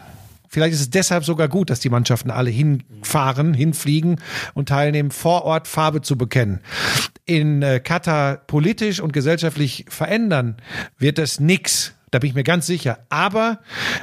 Vielleicht 0.48 0.74
ist 0.74 0.80
es 0.80 0.90
deshalb 0.90 1.24
sogar 1.24 1.48
gut, 1.48 1.70
dass 1.70 1.80
die 1.80 1.88
Mannschaften 1.88 2.30
alle 2.30 2.50
hinfahren, 2.50 3.54
hinfliegen 3.54 4.20
und 4.54 4.68
teilnehmen, 4.68 5.11
vor 5.11 5.44
Ort 5.44 5.68
Farbe 5.68 6.02
zu 6.02 6.16
bekennen. 6.16 6.61
In 7.24 7.62
äh, 7.62 7.80
Katar 7.80 8.37
politisch 8.37 9.00
und 9.00 9.12
gesellschaftlich 9.12 9.87
verändern 9.88 10.56
wird 10.98 11.18
es 11.18 11.40
nix 11.40 11.95
Da 12.16 12.20
bin 12.20 12.31
ich 12.31 12.35
mir 12.35 12.44
ganz 12.44 12.66
sicher. 12.66 13.00
Aber 13.11 13.59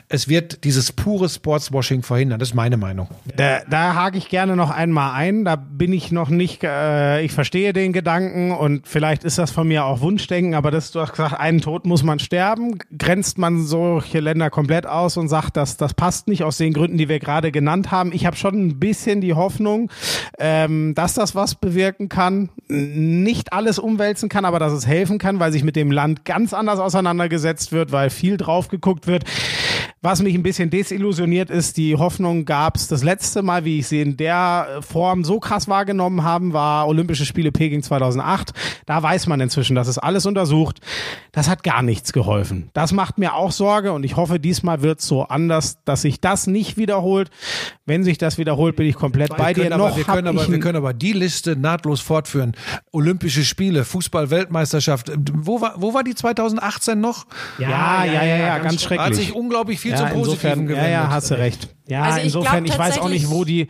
es 0.07 0.27
wird 0.27 0.65
dieses 0.65 0.91
pure 0.91 1.27
Sportswashing 1.27 2.03
verhindern. 2.03 2.37
Das 2.37 2.49
ist 2.49 2.53
meine 2.53 2.77
Meinung. 2.77 3.07
Da, 3.37 3.61
da 3.67 3.95
hake 3.95 4.19
ich 4.19 4.29
gerne 4.29 4.55
noch 4.55 4.69
einmal 4.69 5.15
ein. 5.15 5.45
Da 5.45 5.55
bin 5.55 5.91
ich 5.91 6.11
noch 6.11 6.29
nicht, 6.29 6.63
äh, 6.63 7.23
ich 7.23 7.31
verstehe 7.31 7.73
den 7.73 7.91
Gedanken 7.91 8.51
und 8.51 8.87
vielleicht 8.87 9.23
ist 9.23 9.39
das 9.39 9.49
von 9.49 9.67
mir 9.67 9.85
auch 9.85 10.01
Wunschdenken, 10.01 10.53
aber 10.53 10.69
das, 10.69 10.91
du 10.91 10.99
hast 10.99 11.13
gesagt, 11.13 11.39
einen 11.39 11.59
Tod 11.59 11.87
muss 11.87 12.03
man 12.03 12.19
sterben. 12.19 12.77
Grenzt 12.95 13.39
man 13.39 13.65
solche 13.65 14.19
Länder 14.19 14.51
komplett 14.51 14.85
aus 14.85 15.17
und 15.17 15.27
sagt, 15.27 15.57
dass 15.57 15.75
das 15.77 15.95
passt 15.95 16.27
nicht 16.27 16.43
aus 16.43 16.57
den 16.57 16.73
Gründen, 16.73 16.99
die 16.99 17.09
wir 17.09 17.17
gerade 17.17 17.51
genannt 17.51 17.89
haben. 17.89 18.11
Ich 18.13 18.27
habe 18.27 18.35
schon 18.35 18.67
ein 18.67 18.79
bisschen 18.79 19.21
die 19.21 19.33
Hoffnung, 19.33 19.89
ähm, 20.37 20.93
dass 20.93 21.15
das 21.15 21.33
was 21.33 21.55
bewirken 21.55 22.09
kann. 22.09 22.49
Nicht 22.67 23.53
alles 23.53 23.79
umwälzen 23.79 24.29
kann, 24.29 24.45
aber 24.45 24.59
dass 24.59 24.71
es 24.71 24.85
helfen 24.85 25.17
kann, 25.17 25.39
weil 25.39 25.51
sich 25.51 25.63
mit 25.63 25.75
dem 25.75 25.89
Land 25.89 26.25
ganz 26.25 26.53
anders 26.53 26.79
auseinandergesetzt 26.79 27.71
wird, 27.71 27.91
weil 27.91 28.02
viel 28.09 28.37
drauf 28.37 28.67
geguckt 28.67 29.07
wird. 29.07 29.23
Was 30.01 30.21
mich 30.21 30.35
ein 30.35 30.43
bisschen 30.43 30.69
desillusioniert 30.69 31.49
ist, 31.49 31.77
die 31.77 31.95
Hoffnung 31.95 32.45
gab 32.45 32.75
es 32.75 32.87
das 32.87 33.03
letzte 33.03 33.41
Mal, 33.41 33.63
wie 33.65 33.79
ich 33.79 33.87
sie 33.87 34.01
in 34.01 34.17
der 34.17 34.79
Form 34.81 35.23
so 35.23 35.39
krass 35.39 35.67
wahrgenommen 35.67 36.23
haben, 36.23 36.53
war 36.53 36.87
Olympische 36.87 37.25
Spiele 37.25 37.51
Peking 37.51 37.83
2008. 37.83 38.51
Da 38.85 39.01
weiß 39.01 39.27
man 39.27 39.39
inzwischen, 39.39 39.75
das 39.75 39.87
ist 39.87 39.97
alles 39.97 40.25
untersucht. 40.25 40.79
Das 41.31 41.49
hat 41.49 41.63
gar 41.63 41.81
nichts 41.81 42.13
geholfen. 42.13 42.69
Das 42.73 42.91
macht 42.91 43.17
mir 43.17 43.35
auch 43.35 43.51
Sorge 43.51 43.93
und 43.93 44.03
ich 44.03 44.15
hoffe, 44.17 44.39
diesmal 44.39 44.81
wird 44.81 44.99
es 44.99 45.07
so 45.07 45.23
anders, 45.23 45.77
dass 45.85 46.01
sich 46.01 46.19
das 46.21 46.47
nicht 46.47 46.77
wiederholt. 46.77 47.29
Wenn 47.85 48.03
sich 48.03 48.17
das 48.17 48.37
wiederholt, 48.37 48.75
bin 48.75 48.87
ich 48.87 48.95
komplett 48.95 49.31
Wir 49.31 49.37
bei 49.37 49.53
dir. 49.53 49.73
aber, 49.73 49.89
Noch 49.89 49.97
wir, 49.97 50.03
können 50.03 50.27
aber, 50.27 50.47
wir 50.47 50.59
können 50.59 50.77
aber 50.77 50.93
die 50.93 51.13
Liste 51.13 51.55
nahtlos 51.55 52.01
fortführen. 52.01 52.53
Olympische 52.91 53.43
Spiele, 53.43 53.83
Fußball-Weltmeisterschaft. 53.85 55.11
Wo 55.33 55.61
war, 55.61 55.73
wo 55.77 55.93
war 55.93 56.03
die 56.03 56.15
2018 56.15 56.99
noch? 56.99 57.25
ja, 57.57 58.05
ja, 58.05 58.23
ja, 58.23 58.37
ja, 58.37 58.57
ganz 58.59 58.81
Da 58.83 58.89
hat 58.89 58.97
schrecklich. 58.97 59.17
sich 59.17 59.35
unglaublich 59.35 59.72
viel 59.79 59.91
ja, 59.91 59.97
zum 59.97 60.09
Positiven 60.09 60.31
insofern, 60.31 60.59
ja, 60.59 60.65
gewendet. 60.65 60.91
ja, 60.91 61.09
hast 61.09 61.31
du 61.31 61.35
recht. 61.35 61.67
Ja, 61.87 62.03
Also 62.03 62.19
ich 62.19 62.25
insofern, 62.25 62.65
ich 62.65 62.77
weiß 62.77 62.99
auch 62.99 63.09
nicht, 63.09 63.29
wo 63.29 63.43
die. 63.43 63.67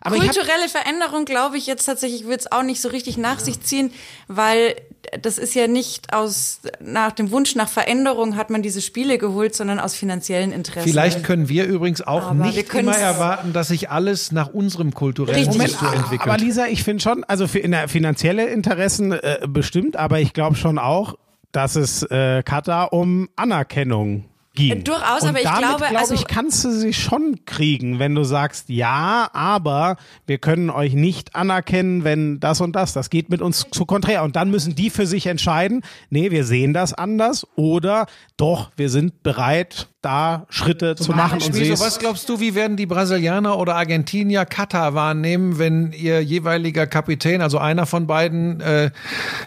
Aber 0.00 0.16
ich 0.16 0.22
hab, 0.22 0.34
Kulturelle 0.34 0.68
Veränderung, 0.68 1.24
glaube 1.24 1.56
ich, 1.56 1.66
jetzt 1.66 1.84
tatsächlich 1.86 2.26
wird 2.26 2.40
es 2.40 2.52
auch 2.52 2.62
nicht 2.62 2.80
so 2.80 2.88
richtig 2.88 3.16
nach 3.16 3.38
sich 3.40 3.60
ziehen, 3.60 3.90
weil 4.28 4.76
das 5.20 5.38
ist 5.38 5.54
ja 5.54 5.66
nicht 5.66 6.12
aus 6.12 6.60
nach 6.80 7.12
dem 7.12 7.30
Wunsch 7.30 7.54
nach 7.54 7.68
Veränderung 7.68 8.36
hat 8.36 8.50
man 8.50 8.62
diese 8.62 8.80
Spiele 8.80 9.18
geholt, 9.18 9.54
sondern 9.54 9.78
aus 9.78 9.94
finanziellen 9.94 10.52
Interessen. 10.52 10.88
Vielleicht 10.88 11.24
können 11.24 11.48
wir 11.48 11.66
übrigens 11.66 12.02
auch 12.02 12.30
Aber 12.30 12.46
nicht 12.46 12.74
immer 12.74 12.96
erwarten, 12.96 13.52
dass 13.52 13.68
sich 13.68 13.90
alles 13.90 14.32
nach 14.32 14.48
unserem 14.48 14.92
kulturellen. 14.94 15.46
Muster 15.56 15.92
entwickelt. 15.92 16.22
Aber 16.22 16.38
Lisa, 16.38 16.66
ich 16.66 16.84
finde 16.84 17.02
schon, 17.02 17.24
also 17.24 17.46
für 17.46 17.58
in 17.58 17.70
der 17.70 17.88
finanzielle 17.88 18.46
Interessen 18.46 19.12
äh, 19.12 19.40
bestimmt, 19.46 19.96
aber 19.96 20.20
ich 20.20 20.32
glaube 20.32 20.56
schon 20.56 20.78
auch, 20.78 21.16
dass 21.52 21.76
es 21.76 22.02
äh, 22.02 22.42
Katar 22.42 22.92
um 22.92 23.28
Anerkennung 23.36 24.24
ging. 24.54 24.72
Äh, 24.72 24.82
durchaus, 24.82 25.22
Und 25.22 25.28
aber 25.30 25.38
ich 25.38 25.44
damit, 25.44 25.60
glaube, 25.60 25.84
glaub 25.88 26.00
also- 26.00 26.14
ich, 26.14 26.26
kannst 26.26 26.64
du 26.64 26.70
sie 26.70 26.92
schon 26.92 27.44
kriegen, 27.44 27.98
wenn 27.98 28.14
du 28.14 28.24
sagst, 28.24 28.68
ja, 28.68 29.28
aber 29.32 29.96
wir 30.26 30.38
können 30.38 30.70
euch 30.70 30.94
nicht 30.94 31.34
anerkennen, 31.34 32.04
wenn 32.04 32.40
das 32.40 32.60
und 32.60 32.74
das, 32.74 32.92
das 32.92 33.10
geht 33.10 33.30
mit 33.30 33.42
uns 33.42 33.66
zu 33.70 33.84
konträr. 33.84 34.22
Und 34.22 34.36
dann 34.36 34.50
müssen 34.50 34.74
die 34.74 34.90
für 34.90 35.06
sich 35.06 35.26
entscheiden, 35.26 35.82
nee, 36.10 36.30
wir 36.30 36.44
sehen 36.44 36.72
das 36.72 36.94
anders 36.94 37.46
oder 37.56 38.06
doch, 38.36 38.70
wir 38.76 38.88
sind 38.90 39.22
bereit, 39.22 39.88
da 40.02 40.46
Schritte 40.50 40.96
zu 40.96 41.12
machen 41.12 41.40
und 41.40 41.54
Wieso, 41.54 41.82
was 41.82 41.98
glaubst 41.98 42.28
du, 42.28 42.38
wie 42.38 42.54
werden 42.54 42.76
die 42.76 42.84
Brasilianer 42.84 43.58
oder 43.58 43.76
Argentinier 43.76 44.44
Katar 44.44 44.94
wahrnehmen, 44.94 45.58
wenn 45.58 45.92
ihr 45.92 46.22
jeweiliger 46.22 46.86
Kapitän, 46.86 47.40
also 47.40 47.58
einer 47.58 47.86
von 47.86 48.06
beiden, 48.06 48.60
äh, 48.60 48.90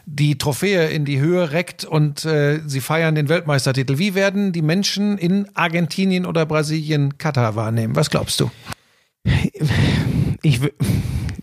die 0.05 0.37
Trophäe 0.39 0.87
in 0.87 1.05
die 1.05 1.19
Höhe 1.19 1.51
reckt 1.51 1.85
und 1.85 2.25
äh, 2.25 2.59
sie 2.65 2.81
feiern 2.81 3.13
den 3.13 3.29
Weltmeistertitel? 3.29 3.99
Wie 3.99 4.15
werden 4.15 4.51
die 4.51 4.63
Menschen 4.63 4.96
in 4.97 5.47
Argentinien 5.55 6.25
oder 6.25 6.45
Brasilien 6.45 7.17
Katar 7.17 7.55
wahrnehmen? 7.55 7.95
Was 7.95 8.09
glaubst 8.09 8.39
du? 8.39 8.49
Ich, 10.41 10.59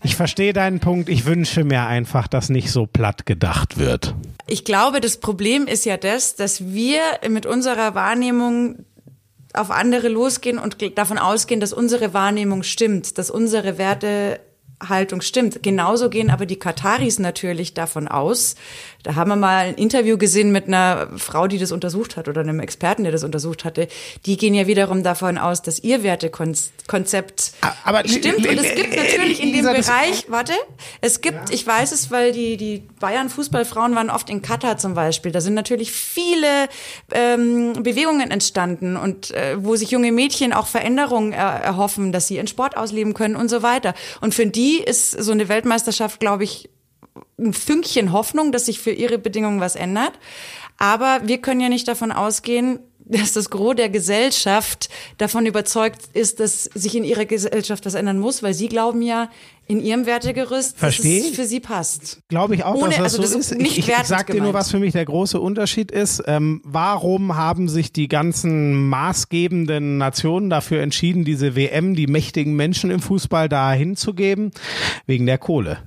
ich 0.03 0.15
verstehe 0.15 0.53
deinen 0.53 0.79
Punkt. 0.79 1.09
Ich 1.09 1.25
wünsche 1.25 1.63
mir 1.63 1.85
einfach, 1.85 2.27
dass 2.27 2.49
nicht 2.49 2.71
so 2.71 2.85
platt 2.85 3.25
gedacht 3.25 3.77
wird. 3.77 4.15
Ich 4.47 4.65
glaube, 4.65 5.01
das 5.01 5.17
Problem 5.17 5.67
ist 5.67 5.85
ja 5.85 5.97
das, 5.97 6.35
dass 6.35 6.73
wir 6.73 7.01
mit 7.29 7.45
unserer 7.45 7.95
Wahrnehmung 7.95 8.85
auf 9.53 9.71
andere 9.71 10.09
losgehen 10.09 10.59
und 10.59 10.77
davon 10.97 11.17
ausgehen, 11.17 11.59
dass 11.59 11.73
unsere 11.73 12.13
Wahrnehmung 12.13 12.63
stimmt, 12.63 13.17
dass 13.17 13.29
unsere 13.29 13.77
Wertehaltung 14.85 15.21
stimmt. 15.21 15.63
Genauso 15.63 16.09
gehen 16.09 16.29
aber 16.29 16.45
die 16.45 16.57
Kataris 16.57 17.19
natürlich 17.19 17.73
davon 17.73 18.07
aus. 18.07 18.55
Da 19.03 19.15
haben 19.15 19.29
wir 19.29 19.35
mal 19.35 19.65
ein 19.67 19.75
Interview 19.75 20.17
gesehen 20.17 20.51
mit 20.51 20.67
einer 20.67 21.09
Frau, 21.17 21.47
die 21.47 21.57
das 21.59 21.71
untersucht 21.71 22.17
hat 22.17 22.27
oder 22.27 22.41
einem 22.41 22.59
Experten, 22.59 23.03
der 23.03 23.11
das 23.11 23.23
untersucht 23.23 23.65
hatte. 23.65 23.87
Die 24.25 24.37
gehen 24.37 24.53
ja 24.53 24.67
wiederum 24.67 25.03
davon 25.03 25.37
aus, 25.37 25.61
dass 25.61 25.79
ihr 25.79 26.01
Wertekonzept 26.03 27.53
Aber 27.83 28.03
li- 28.03 28.09
stimmt. 28.09 28.47
Und 28.47 28.57
es 28.57 28.75
gibt 28.75 28.95
natürlich 28.95 29.41
in 29.43 29.53
dem 29.53 29.65
Bereich, 29.65 30.25
warte, 30.29 30.53
es 31.01 31.21
gibt, 31.21 31.51
ich 31.51 31.65
weiß 31.65 31.91
es, 31.91 32.11
weil 32.11 32.31
die, 32.31 32.57
die 32.57 32.83
Bayern-Fußballfrauen 33.05 33.93
waren 33.93 34.09
oft 34.09 34.31
in 34.31 34.41
Katar 34.41 34.77
zum 34.77 34.95
Beispiel. 34.95 35.31
Da 35.31 35.39
sind 35.39 35.53
natürlich 35.53 35.91
viele 35.91 36.67
ähm, 37.11 37.73
Bewegungen 37.83 38.31
entstanden 38.31 38.97
und 38.97 39.29
äh, 39.29 39.63
wo 39.63 39.75
sich 39.75 39.91
junge 39.91 40.11
Mädchen 40.11 40.53
auch 40.53 40.65
Veränderungen 40.65 41.31
äh, 41.31 41.35
erhoffen, 41.35 42.11
dass 42.11 42.27
sie 42.27 42.37
ihren 42.37 42.47
Sport 42.47 42.75
ausleben 42.77 43.13
können 43.13 43.35
und 43.35 43.47
so 43.47 43.61
weiter. 43.61 43.93
Und 44.21 44.33
für 44.33 44.47
die 44.47 44.79
ist 44.79 45.11
so 45.11 45.33
eine 45.33 45.49
Weltmeisterschaft, 45.49 46.19
glaube 46.19 46.45
ich, 46.45 46.67
ein 47.37 47.53
Fünkchen 47.53 48.11
Hoffnung, 48.11 48.51
dass 48.51 48.65
sich 48.65 48.79
für 48.79 48.91
ihre 48.91 49.19
Bedingungen 49.19 49.59
was 49.61 49.75
ändert. 49.75 50.13
Aber 50.79 51.19
wir 51.25 51.37
können 51.37 51.61
ja 51.61 51.69
nicht 51.69 51.87
davon 51.87 52.11
ausgehen, 52.11 52.79
dass 53.05 53.33
das 53.33 53.51
Gros 53.51 53.75
der 53.75 53.89
Gesellschaft 53.89 54.89
davon 55.19 55.45
überzeugt 55.45 56.09
ist, 56.13 56.39
dass 56.39 56.63
sich 56.63 56.95
in 56.95 57.03
ihrer 57.03 57.25
Gesellschaft 57.25 57.85
was 57.85 57.93
ändern 57.93 58.17
muss, 58.17 58.41
weil 58.41 58.55
sie 58.55 58.67
glauben 58.67 59.03
ja 59.03 59.29
in 59.67 59.79
ihrem 59.81 60.05
Wertegerüst, 60.05 60.77
Versteh. 60.77 61.19
dass 61.21 61.29
es 61.31 61.35
für 61.35 61.45
sie 61.45 61.59
passt. 61.59 62.19
Glaube 62.27 62.55
ich 62.55 62.63
auch, 62.63 62.75
Ohne- 62.75 62.89
dass 62.89 62.97
das 62.97 63.03
also 63.03 63.17
so 63.17 63.37
das 63.39 63.51
ist. 63.51 63.57
nicht 63.57 63.71
ich 63.71 63.79
ich 63.79 63.87
wertend 63.87 64.07
sag 64.07 64.27
dir 64.27 64.41
nur, 64.41 64.53
was 64.53 64.69
für 64.71 64.79
mich 64.79 64.93
der 64.93 65.05
große 65.05 65.39
Unterschied 65.39 65.91
ist. 65.91 66.23
Ähm, 66.27 66.61
warum 66.63 67.35
haben 67.35 67.67
sich 67.69 67.91
die 67.91 68.07
ganzen 68.07 68.87
maßgebenden 68.89 69.97
Nationen 69.97 70.49
dafür 70.49 70.81
entschieden, 70.81 71.25
diese 71.25 71.55
WM, 71.55 71.95
die 71.95 72.07
mächtigen 72.07 72.55
Menschen 72.55 72.91
im 72.91 72.99
Fußball 72.99 73.49
da 73.49 73.71
hinzugeben? 73.73 74.51
Wegen 75.07 75.25
der 75.25 75.37
Kohle. 75.37 75.79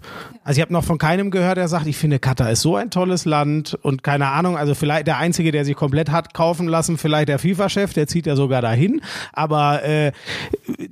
Also 0.45 0.59
ich 0.59 0.63
habe 0.63 0.73
noch 0.73 0.85
von 0.85 0.97
keinem 0.97 1.31
gehört, 1.31 1.59
der 1.59 1.69
sagt, 1.69 1.87
ich 1.87 1.99
finde 1.99 2.19
Katar 2.19 2.51
ist 2.51 2.63
so 2.63 2.75
ein 2.77 2.91
tolles 2.91 3.27
Land 3.27 3.79
und 3.83 4.03
keine 4.03 4.29
Ahnung, 4.29 4.57
also 4.57 4.75
vielleicht 4.75 5.07
der 5.07 5.19
Einzige, 5.19 5.53
der 5.53 5.67
sich 5.67 5.77
komplett 5.77 6.11
hat 6.11 6.33
kaufen 6.33 6.67
lassen, 6.67 6.97
vielleicht 6.97 7.29
der 7.29 7.39
FIFA-Chef, 7.39 7.93
der 7.93 8.07
zieht 8.07 8.27
ja 8.27 8.35
sogar 8.35 8.63
dahin. 8.63 9.03
Aber 9.35 9.85
äh, 9.85 10.13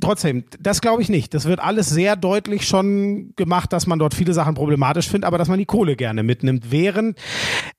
trotzdem, 0.01 0.45
das 0.61 0.83
glaube 0.83 1.01
ich 1.01 1.09
nicht. 1.09 1.33
Das 1.33 1.47
wird 1.47 1.61
alles 1.61 1.89
sehr 1.89 2.17
deutlich 2.17 2.67
schon 2.77 3.33
gemacht, 3.37 3.73
dass 3.73 3.87
man 3.87 3.99
dort 3.99 4.15
viele 4.15 4.35
Sachen 4.35 4.55
problematisch 4.55 5.09
findet, 5.09 5.27
aber 5.27 5.39
dass 5.39 5.49
man 5.49 5.59
die 5.59 5.65
Kohle 5.65 5.97
gerne 5.97 6.23
mitnimmt. 6.23 6.71
Während 6.71 7.19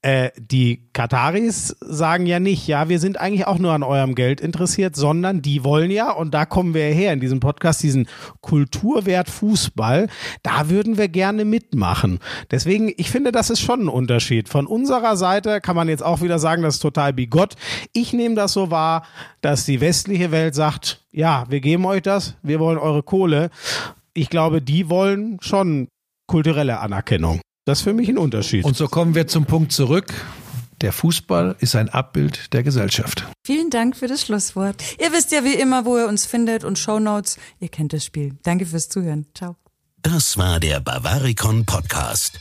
äh, 0.02 0.32
die 0.38 0.90
Kataris 0.94 1.76
sagen 1.82 2.26
ja 2.26 2.40
nicht, 2.40 2.68
ja, 2.68 2.90
wir 2.90 3.00
sind 3.00 3.20
eigentlich 3.20 3.46
auch 3.48 3.60
nur 3.60 3.74
an 3.74 3.84
eurem 3.84 4.16
Geld 4.16 4.42
interessiert, 4.42 4.96
sondern 4.96 5.42
die 5.42 5.64
wollen 5.64 5.92
ja, 5.92 6.12
und 6.12 6.34
da 6.34 6.46
kommen 6.46 6.74
wir 6.74 6.86
her 6.86 7.14
in 7.14 7.20
diesem 7.20 7.40
Podcast, 7.40 7.84
diesen 7.84 8.08
Kulturwert 8.42 9.30
Fußball, 9.30 10.08
da 10.44 10.70
würden 10.70 10.98
wir 10.98 11.08
gerne 11.08 11.46
mitmachen. 11.46 12.20
Deswegen, 12.50 12.92
ich 12.98 13.12
finde, 13.12 13.32
das 13.32 13.50
ist 13.50 13.62
schon 13.62 13.82
ein 13.82 13.90
Unterschied. 13.90 14.50
Von 14.50 14.66
unserer 14.66 15.16
Seite 15.18 15.62
kann 15.62 15.76
man 15.76 15.90
jetzt 15.90 16.04
auch 16.04 16.22
wieder 16.22 16.40
sagen, 16.40 16.64
das 16.64 16.76
ist 16.76 16.82
total 16.82 17.14
bigott. 17.14 17.56
Ich 17.94 18.14
nehme 18.14 18.36
das 18.36 18.54
so 18.54 18.72
wahr, 18.72 19.04
dass 19.42 19.66
die 19.66 19.82
westliche 19.82 20.32
Welt 20.32 20.56
sagt, 20.56 21.06
ja, 21.12 21.46
wir 21.50 21.62
geben 21.62 21.86
euch 21.86 22.02
das, 22.02 22.36
wir 22.44 22.60
wollen 22.60 22.78
eure 22.78 23.04
Kohle. 23.04 23.50
Ich 24.18 24.32
glaube, 24.32 24.64
die 24.64 24.90
wollen 24.90 25.38
schon 25.42 25.90
kulturelle 26.26 26.80
Anerkennung. 26.80 27.40
Das 27.66 27.80
ist 27.80 27.84
für 27.84 27.94
mich 27.94 28.10
ein 28.10 28.18
Unterschied. 28.18 28.66
Und 28.66 28.76
so 28.76 28.88
kommen 28.88 29.14
wir 29.14 29.28
zum 29.28 29.46
Punkt 29.46 29.72
zurück. 29.72 30.12
Der 30.82 30.92
Fußball 30.92 31.56
ist 31.60 31.76
ein 31.76 31.90
Abbild 31.90 32.52
der 32.52 32.64
Gesellschaft. 32.64 33.28
Vielen 33.46 33.70
Dank 33.70 33.96
für 33.96 34.08
das 34.08 34.24
Schlusswort. 34.24 34.84
Ihr 35.00 35.12
wisst 35.12 35.32
ja 35.32 35.44
wie 35.44 35.54
immer, 35.54 35.86
wo 35.86 36.00
ihr 36.00 36.08
uns 36.08 36.26
findet 36.26 36.64
und 36.64 36.80
Shownotes. 36.80 37.38
Ihr 37.60 37.70
kennt 37.70 37.94
das 37.94 38.06
Spiel. 38.06 38.36
Danke 38.42 38.66
fürs 38.66 38.90
Zuhören. 38.90 39.28
Ciao. 39.36 39.56
Das 40.02 40.36
war 40.36 40.60
der 40.60 40.80
Bavaricon 40.80 41.66
Podcast. 41.66 42.40